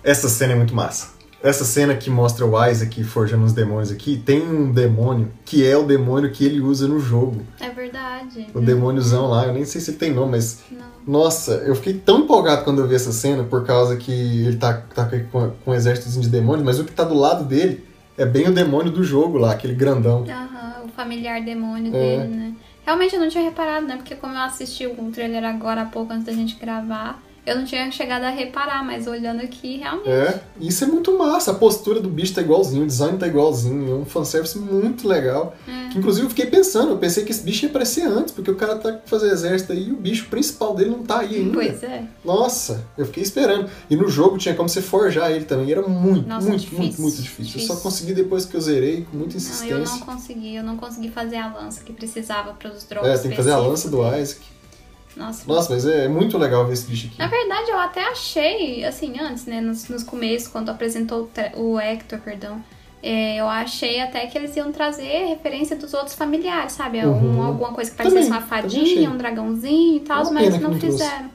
[0.04, 1.14] Essa cena é muito massa.
[1.42, 5.76] Essa cena que mostra o Isaac forjando os demônios aqui, tem um demônio que é
[5.76, 7.42] o demônio que ele usa no jogo.
[7.60, 8.46] É verdade.
[8.54, 10.86] O demôniozão lá, eu nem sei se ele tem nome, mas Não.
[11.06, 14.74] nossa, eu fiquei tão empolgado quando eu vi essa cena, por causa que ele tá,
[14.94, 17.84] tá com, com um exército de demônios, mas o que tá do lado dele
[18.16, 20.24] é bem o demônio do jogo lá, aquele grandão.
[20.26, 22.18] Aham, o familiar demônio É.
[22.18, 22.54] dele, né?
[22.86, 23.96] Realmente eu não tinha reparado, né?
[23.96, 27.64] Porque como eu assisti o trailer agora há pouco antes da gente gravar, eu não
[27.64, 30.08] tinha chegado a reparar, mas olhando aqui, realmente.
[30.08, 31.50] É, isso é muito massa.
[31.50, 33.90] A postura do bicho tá igualzinho, o design tá igualzinho.
[33.90, 35.54] É um fanservice muito legal.
[35.68, 35.90] É.
[35.90, 38.56] Que inclusive eu fiquei pensando, eu pensei que esse bicho ia aparecer antes, porque o
[38.56, 41.52] cara tá fazendo exército aí e o bicho principal dele não tá aí ainda.
[41.52, 42.04] Pois é.
[42.24, 43.68] Nossa, eu fiquei esperando.
[43.90, 45.70] E no jogo tinha como você forjar ele também.
[45.70, 47.42] Era muito, Nossa, muito, difícil, muito, muito difícil.
[47.42, 47.74] Eu difícil.
[47.74, 49.74] só consegui depois que eu zerei, com muita Não, insistência.
[49.74, 53.08] eu não consegui, eu não consegui fazer a lança que precisava para os drops.
[53.08, 54.04] É, tem que fazer a lança do.
[54.04, 54.53] Isaac.
[55.16, 57.18] Nossa, Nossa, mas é muito legal ver esse bicho aqui.
[57.18, 61.80] Na verdade, eu até achei, assim, antes, né, nos, nos começos, quando apresentou o, o
[61.80, 62.60] Hector, perdão,
[63.02, 67.04] é, eu achei até que eles iam trazer referência dos outros familiares, sabe?
[67.04, 67.38] Uhum.
[67.38, 71.30] Um- alguma coisa que parecesse uma fadinha, um dragãozinho e tal, mas não não fizeram.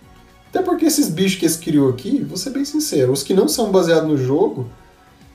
[0.50, 3.48] Até porque esses bichos que eles criou aqui, vou ser bem sincero, os que não
[3.48, 4.68] são baseados no jogo,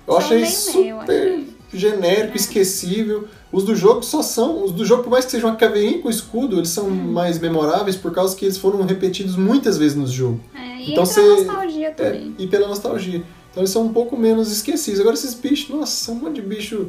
[0.06, 1.44] eu São achei bem meio, eu super.
[1.78, 3.26] Genérico, esquecível.
[3.52, 4.64] Os do jogo só são.
[4.64, 7.96] Os do jogo, por mais que sejam uma caveirinha com escudo, eles são mais memoráveis
[7.96, 10.40] por causa que eles foram repetidos muitas vezes no jogo.
[10.54, 12.34] É, e Então pela você- nostalgia também.
[12.38, 13.18] É, e pela nostalgia.
[13.50, 15.00] Então eles são um pouco menos esquecíveis.
[15.00, 16.88] Agora esses bichos, nossa, um monte de bicho.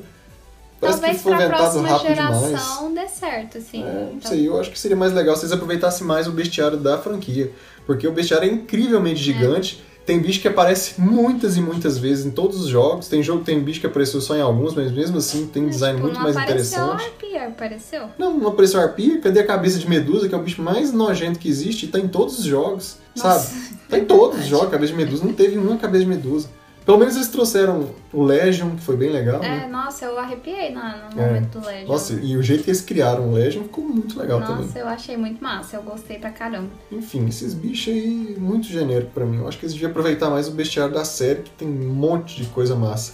[0.79, 2.93] Parece Talvez pra inventado próxima geração demais.
[2.93, 3.81] dê certo, assim.
[3.81, 6.31] É, não Então, sei, eu acho que seria mais legal se eles aproveitassem mais o
[6.31, 7.51] bestiário da franquia.
[7.85, 9.83] Porque o bestiário é incrivelmente gigante.
[10.05, 13.07] Tem bicho que aparece muitas e muitas vezes em todos os jogos.
[13.07, 15.95] Tem jogo tem bicho que apareceu só em alguns, mas mesmo assim tem um design
[15.95, 17.11] tipo, muito não mais apareceu interessante.
[17.11, 18.09] arpia, apareceu?
[18.17, 19.19] Não, não apareceu arpia.
[19.19, 21.85] Cadê a cabeça de medusa, que é o bicho mais nojento que existe?
[21.85, 23.77] E tá em todos os jogos, Nossa, sabe?
[23.89, 25.25] Tá em todos os jogos, cabeça de medusa.
[25.25, 26.49] Não teve uma cabeça de medusa.
[26.85, 29.67] Pelo menos eles trouxeram o Legion, que foi bem legal, É, né?
[29.67, 31.25] nossa, eu arrepiei na- no É.
[31.27, 31.87] momento do Legend.
[31.87, 34.69] Nossa, e o jeito que eles criaram o Legion ficou muito legal Nossa, também.
[34.75, 36.69] eu achei muito massa, eu gostei pra caramba.
[36.91, 39.37] Enfim, esses bichos aí, muito genérico pra mim.
[39.37, 42.35] Eu acho que eles deviam aproveitar mais o bestiário da série, que tem um monte
[42.43, 43.13] de coisa massa.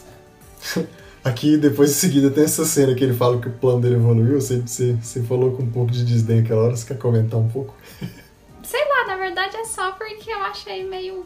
[1.24, 4.42] Aqui, depois em seguida, tem essa cena que ele fala que o plano dele evoluiu.
[4.42, 7.48] Você, você, você falou com um pouco de desdém aquela hora, você quer comentar um
[7.48, 7.74] pouco?
[8.64, 11.24] Sei lá, na verdade é só porque eu achei meio.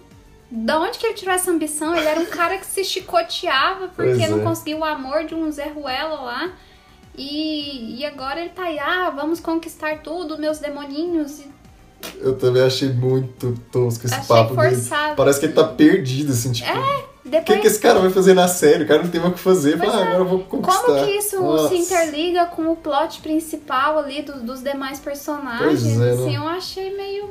[0.57, 1.95] Da onde que ele tirou essa ambição?
[1.95, 4.43] Ele era um cara que se chicoteava porque Pois não é.
[4.43, 6.53] conseguiu o amor de um Zé Ruela lá.
[7.17, 11.41] E, e agora ele tá aí, ah, vamos conquistar tudo, meus demoninhos.
[12.17, 14.75] Eu também achei muito tosco esse achei papo dele.
[14.75, 15.15] forçado.
[15.15, 16.69] Parece que ele tá perdido, assim, tipo...
[17.25, 18.83] O que, Depois, que esse cara vai fazer na série?
[18.83, 19.79] O cara não tem mais o que fazer.
[19.79, 20.03] Fala, ah, é.
[20.03, 20.83] agora eu vou conquistar.
[20.83, 21.69] como que isso Nossa.
[21.69, 25.99] se interliga com o plot principal ali do- dos demais personagens?
[25.99, 26.37] É, assim, né?
[26.37, 27.25] eu achei meio.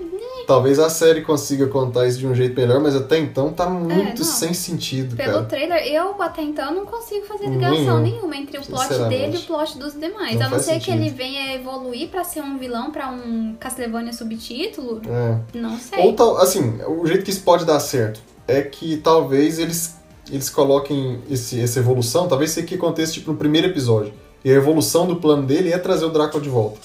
[0.48, 4.18] Talvez a série consiga contar isso de um jeito melhor, mas até então tá muito
[4.18, 4.24] não.
[4.24, 5.44] sem sentido, Pelo cara.
[5.44, 9.42] trailer, eu até então não consigo fazer ligação nenhuma entre o plot dele e o
[9.42, 10.36] plot dos demais.
[10.38, 11.02] Não a não ser que sentido.
[11.02, 15.58] ele venha evoluir pra ser um vilão pra um Castlevania subtítulo, É.
[15.58, 16.04] não sei.
[16.04, 19.96] Ou tal, assim, o jeito que isso pode dar certo é que talvez eles,
[20.30, 24.12] eles coloquem esse, essa evolução, talvez isso aqui aconteça tipo no primeiro episódio.
[24.44, 26.78] E a evolução do plano dele é trazer o Drácula de volta.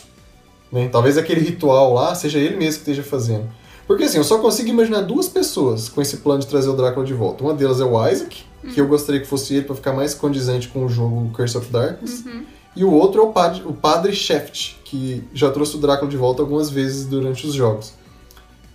[0.71, 0.87] Né?
[0.87, 3.49] Talvez aquele ritual lá seja ele mesmo que esteja fazendo.
[3.85, 7.05] Porque assim, eu só consigo imaginar duas pessoas com esse plano de trazer o Drácula
[7.05, 7.43] de volta.
[7.43, 8.43] Uma delas é o Isaac,
[8.73, 11.71] que eu gostaria que fosse ele pra ficar mais condizente com o jogo Curse of
[11.71, 12.23] Darkness.
[12.25, 12.43] Uhum.
[12.75, 16.15] E o outro é o padre, o padre Shaft, que já trouxe o Drácula de
[16.15, 17.93] volta algumas vezes durante os jogos.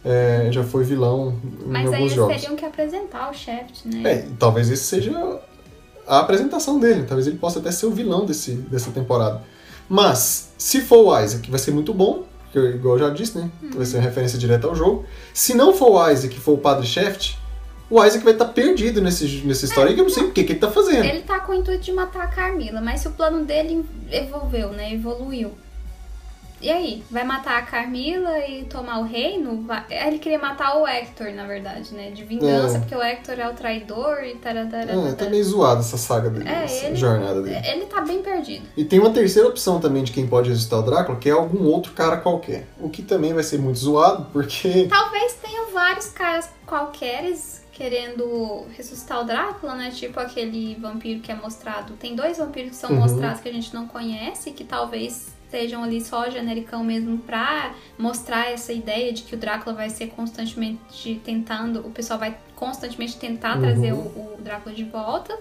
[0.04, 2.36] É, já foi vilão em Mas aí alguns eles jogos.
[2.36, 4.02] teriam que apresentar o Shaft, né?
[4.12, 5.40] É, talvez esse seja
[6.06, 7.04] a apresentação dele.
[7.04, 9.42] Talvez ele possa até ser o vilão desse, dessa temporada.
[9.88, 13.50] Mas, se for o Isaac, vai ser muito bom, porque, igual eu já disse, né?
[13.74, 15.04] Vai ser uma referência direta ao jogo.
[15.32, 17.36] Se não for o Isaac for o Padre Shaft,
[17.90, 20.44] o Isaac vai estar perdido nesse, nessa história aí que eu não sei o que,
[20.44, 21.04] que ele tá fazendo.
[21.04, 24.70] Ele tá com o intuito de matar a Carmila, mas se o plano dele evolveu,
[24.70, 24.92] né?
[24.94, 25.52] Evoluiu.
[26.64, 27.04] E aí?
[27.10, 29.60] Vai matar a Carmila e tomar o reino?
[29.66, 32.10] Vai- Ele queria matar o Hector, na verdade, né?
[32.10, 32.80] De vingança, É.
[32.80, 34.90] porque o Hector é o traidor e taradara.
[34.90, 37.60] É, tá meio zoado essa saga dele, É, essa ele- jornada dele.
[37.68, 38.66] Ele tá bem perdido.
[38.78, 41.66] E tem uma terceira opção também de quem pode ressuscitar o Drácula, que é algum
[41.66, 42.66] outro cara qualquer.
[42.80, 44.86] O que também vai ser muito zoado, porque.
[44.88, 49.90] Talvez tenham vários caras qualqueres querendo ressuscitar o Drácula, né?
[49.90, 51.92] Tipo aquele vampiro que é mostrado.
[51.94, 53.00] Tem dois vampiros que são Uhum.
[53.00, 58.50] mostrados que a gente não conhece, que talvez sejam ali só genericão mesmo pra mostrar
[58.50, 63.54] essa ideia de que o Drácula vai ser constantemente tentando, o pessoal vai constantemente tentar
[63.54, 63.62] Uhum.
[63.62, 65.38] trazer o, o Drácula de volta.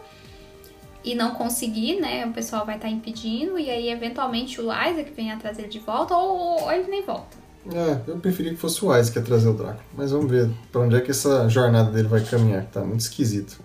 [1.04, 2.26] E não conseguir, né?
[2.28, 6.16] O pessoal vai estar impedindo, e aí eventualmente o Isaac venha trazer ele de volta,
[6.16, 7.36] ou, ou ele nem volta.
[7.74, 9.84] É, eu preferia que fosse o Isaac a trazer o Drácula.
[9.98, 13.02] Mas vamos ver pra onde é que essa jornada dele vai caminhar, que tá muito
[13.02, 13.60] esquisito.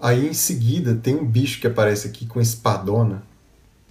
[0.00, 3.22] Aí em seguida tem um bicho que aparece aqui com espadona.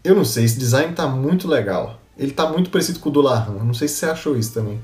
[0.04, 2.00] Eu não sei, esse design tá muito legal.
[2.18, 3.64] Ele tá muito parecido com o do Lahan.
[3.64, 4.80] Não sei se você achou isso também.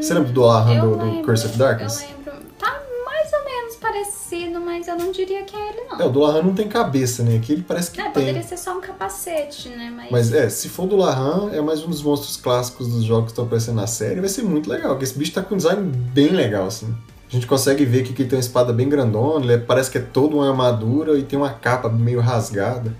[0.00, 2.02] Você lembra do Lahan do, do lembro, Curse of Darkness?
[2.02, 2.32] Eu lembro.
[2.58, 6.00] Tá mais ou menos parecido, mas eu não diria que é ele, não.
[6.00, 7.36] É, o do Lahan não tem cabeça, né?
[7.36, 8.12] Aqui ele parece que É, tem.
[8.12, 9.92] poderia ser só um capacete, né?
[9.94, 13.24] Mas, Mas é, se for do Lahan, é mais um dos monstros clássicos dos jogos
[13.26, 14.20] que estão aparecendo na série.
[14.20, 16.94] Vai ser muito legal, porque esse bicho tá com um design bem legal, assim.
[17.28, 19.98] A gente consegue ver que ele tem uma espada bem grandona, ele é- parece que
[19.98, 22.94] é toda uma armadura e tem uma capa meio rasgada.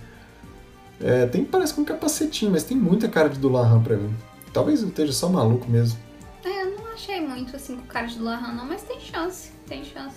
[1.02, 4.14] É, tem, parece com um capacetinho, mas tem muita cara de do Lahan pra mim.
[4.52, 5.98] Talvez eu esteja só maluco mesmo.
[6.44, 9.50] é, eu não achei muito assim com cara de Lahan, não, mas tem chance.
[9.66, 10.16] Tem chance.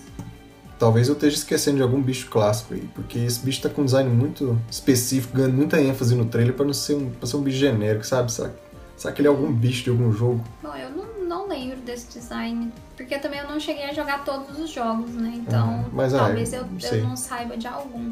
[0.78, 3.86] Talvez eu esteja esquecendo de algum bicho clássico aí, porque esse bicho tá com um
[3.86, 7.42] design muito específico, ganhando muita ênfase no trailer pra não ser um, pra ser um
[7.42, 8.30] bicho genérico, sabe?
[8.32, 8.52] Será,
[8.98, 10.44] será que ele é algum bicho de algum jogo?
[10.62, 12.74] Bom, eu não, não lembro desse design.
[12.98, 15.32] Porque também eu não cheguei a jogar todos os jogos, né?
[15.38, 17.02] Então, Ah, mas, ah, talvez eu, não eu sei.
[17.02, 18.12] não saiba de algum.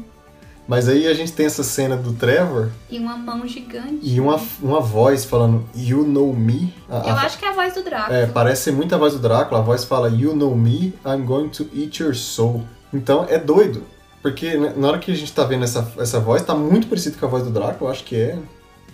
[0.66, 3.98] Mas aí a gente tem essa cena do Trevor E uma mão gigante.
[4.02, 6.72] e uma, uma voz falando You know me.
[6.88, 8.16] A- Eu a- acho que é a voz do Drácula.
[8.16, 9.60] é, parece ser muito a voz do Drácula.
[9.60, 12.62] A voz fala You know me, I'm going to eat your soul.
[12.92, 13.82] Então é doido.
[14.22, 17.18] Porque né, na hora que a gente tá vendo essa, essa voz, tá muito parecido
[17.18, 17.50] com a voz do
[17.84, 18.38] eu acho que é.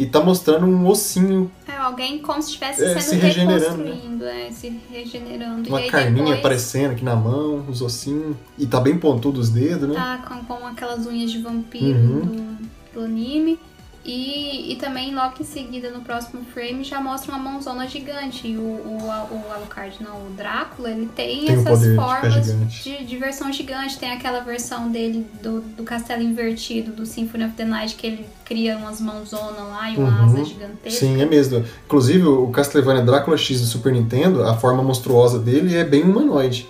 [0.01, 1.51] E tá mostrando um ossinho.
[1.69, 5.69] É, alguém como se estivesse É, sendo se regenerando, reconstruindo, é, se regenerando.
[5.69, 8.35] Uma e aí carninha depois aparecendo aqui na mão, os ossinhos.
[8.57, 9.95] E tá bem pontudo os dedos, né?
[9.95, 12.21] tá com, com aquelas unhas de vampiro Uhum.
[12.21, 13.59] do, do anime.
[14.05, 18.49] E, e também logo em seguida, no próximo frame, já mostra uma mãozona gigante.
[18.49, 22.47] E o, o, o Alucard, não, o Drácula, ele tem, Tem essas formas
[22.83, 23.99] de, de versão gigante.
[23.99, 28.27] Tem aquela versão dele do, do castelo invertido, do Symphony of the Night, que ele
[28.45, 30.25] cria umas mãozonas lá e uma Uhum.
[30.25, 30.99] asa gigantesca.
[30.99, 31.63] Sim, é mesmo.
[31.85, 36.67] Inclusive, o Castlevania Drácula X do Super Nintendo, a forma monstruosa dele é bem humanoide.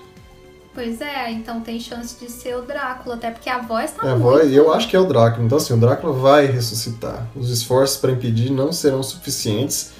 [0.72, 4.10] Pois é, então tem chance de ser o Drácula, até porque a voz tá É
[4.10, 4.22] muito...
[4.22, 5.44] voz, e eu acho que é o Drácula.
[5.44, 7.26] Então, assim, o Drácula vai ressuscitar.
[7.34, 9.92] Os esforços para impedir não serão suficientes.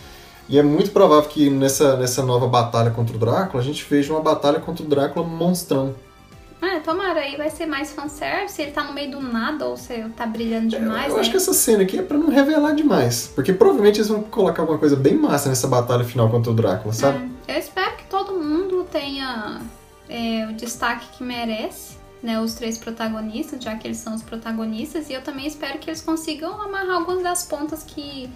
[0.49, 4.13] E é muito provável que nessa, nessa nova batalha contra o Drácula, a gente veja
[4.13, 5.95] uma batalha contra o Drácula monstrão.
[6.63, 9.95] É, tomara, aí vai ser mais fanservice, ele tá no meio do nada, ou se
[10.15, 11.21] tá brilhando demais, eu né?
[11.21, 13.33] acho que essa cena aqui é pra não revelar demais.
[13.35, 16.93] Porque provavelmente eles vão colocar alguma coisa bem massa nessa batalha final contra o Drácula,
[16.93, 17.31] sabe?
[17.49, 19.61] É, eu espero que todo mundo tenha
[20.11, 22.41] é, o destaque que merece, né?
[22.41, 26.03] Os três protagonistas, já que eles são os protagonistas, e eu também espero que eles
[26.03, 28.29] consigam amarrar algumas das pontas que.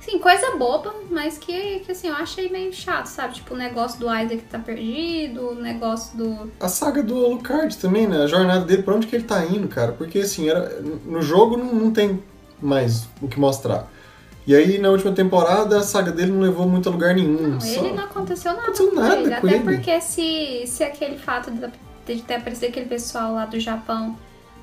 [0.00, 3.34] Sim, coisa boba, mas que, que assim, eu achei meio chato, sabe?
[3.34, 6.52] Tipo, o negócio do Isaac tá perdido, o negócio do.
[6.60, 8.22] A saga do Alucard também, né?
[8.22, 9.92] A jornada dele, pra onde que ele tá indo, cara?
[9.92, 12.22] Porque assim, era, no jogo não, não tem
[12.62, 13.90] mais o que mostrar.
[14.48, 17.48] E aí, na última temporada, a saga dele não levou muito a lugar nenhum.
[17.48, 19.28] Não, só- ele não aconteceu nada, aconteceu com nada ele.
[19.28, 19.64] com Até ele.
[19.64, 24.16] porque se, se aquele fato de, de ter aparecido aquele pessoal lá do Japão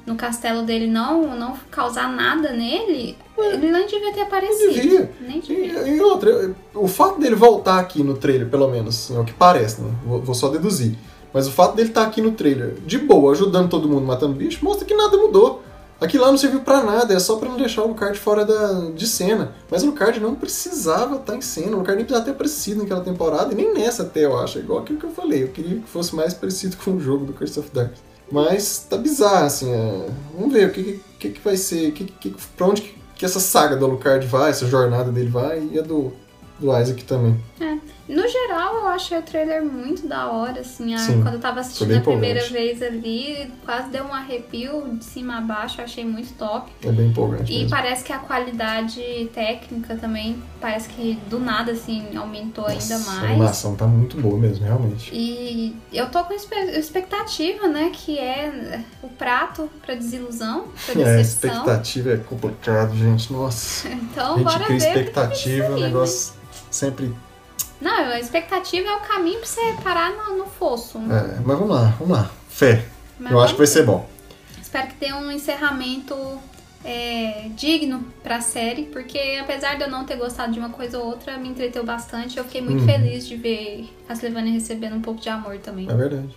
[0.03, 4.73] no castelo dele não, não causar nada nele, ele não devia ter aparecido.
[4.73, 5.11] devia.
[5.21, 5.79] Nem devia.
[5.87, 9.33] E, e outra, o fato dele voltar aqui no trailer, pelo menos, é o que
[9.33, 9.91] parece, né?
[10.03, 10.95] Vou, vou só deduzir.
[11.31, 14.65] Mas o fato dele estar aqui no trailer, de boa, ajudando todo mundo, matando bicho,
[14.65, 15.61] mostra que nada mudou.
[15.99, 18.89] Aquilo lá não serviu pra nada, é só pra não deixar o Lucard fora da,
[18.91, 19.53] de cena.
[19.69, 23.01] Mas o Lucard não precisava estar em cena, o Lucard nem precisava ter aparecido naquela
[23.01, 24.57] temporada, e nem nessa até, eu acho.
[24.57, 27.25] É igual aquilo que eu falei, eu queria que fosse mais parecido com o jogo
[27.25, 28.03] do Curse of Darkness.
[28.31, 30.07] Mas tá bizarro, assim, é...
[30.35, 32.81] vamos ver o que, que, que vai ser, que, que, pra onde
[33.15, 36.11] que, essa saga do Alucard vai, essa jornada dele vai, e a do,
[36.59, 37.39] do Isaac também.
[38.07, 40.93] No geral, eu achei o trailer muito da hora, assim.
[40.93, 45.03] a- Sim, quando eu tava assistindo a primeira vez ali, quase deu um arrepio de
[45.03, 46.71] cima a baixo, eu achei muito top.
[46.83, 47.69] É bem empolgante E mesmo.
[47.71, 49.01] parece que a qualidade
[49.33, 53.31] técnica também, parece que do nada, assim, aumentou ainda Nossa, A mais.
[53.31, 55.09] animação tá muito boa mesmo, realmente.
[55.11, 57.89] E eu tô com expectativa, né?
[57.91, 61.21] Que é o prato pra desilusão, pra É, decepção.
[61.49, 63.33] expectativa é complicado, gente.
[63.33, 63.87] Nossa.
[64.15, 64.87] Então, a gente bora cria ver.
[64.87, 65.87] expectativa, o sair, né?
[65.87, 66.33] negócio
[66.69, 67.13] sempre.
[67.85, 70.97] Não, a expectativa é o caminho pra você parar no, no fosso.
[70.97, 72.31] É, mas vamos lá, vamos lá.
[72.49, 72.83] Fé.
[73.19, 74.09] Mas Eu acho que vai ser bom.
[74.59, 76.15] Espero que tenha um encerramento
[76.83, 81.05] é, digno pra série, porque apesar de eu não ter gostado de uma coisa ou
[81.05, 82.37] outra, me entreteu bastante.
[82.39, 82.87] Eu fiquei muito Uhum.
[82.87, 85.87] feliz de ver Castlevania recebendo um pouco de amor também.
[85.87, 86.35] É verdade.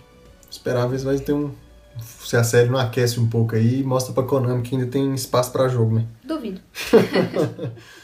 [0.51, 1.51] Esperar ver se vai ter um.
[2.19, 5.51] Se a série não aquece um pouco aí, mostra pra Konami que ainda tem espaço
[5.51, 6.05] pra jogo, né?
[6.23, 6.61] Duvido.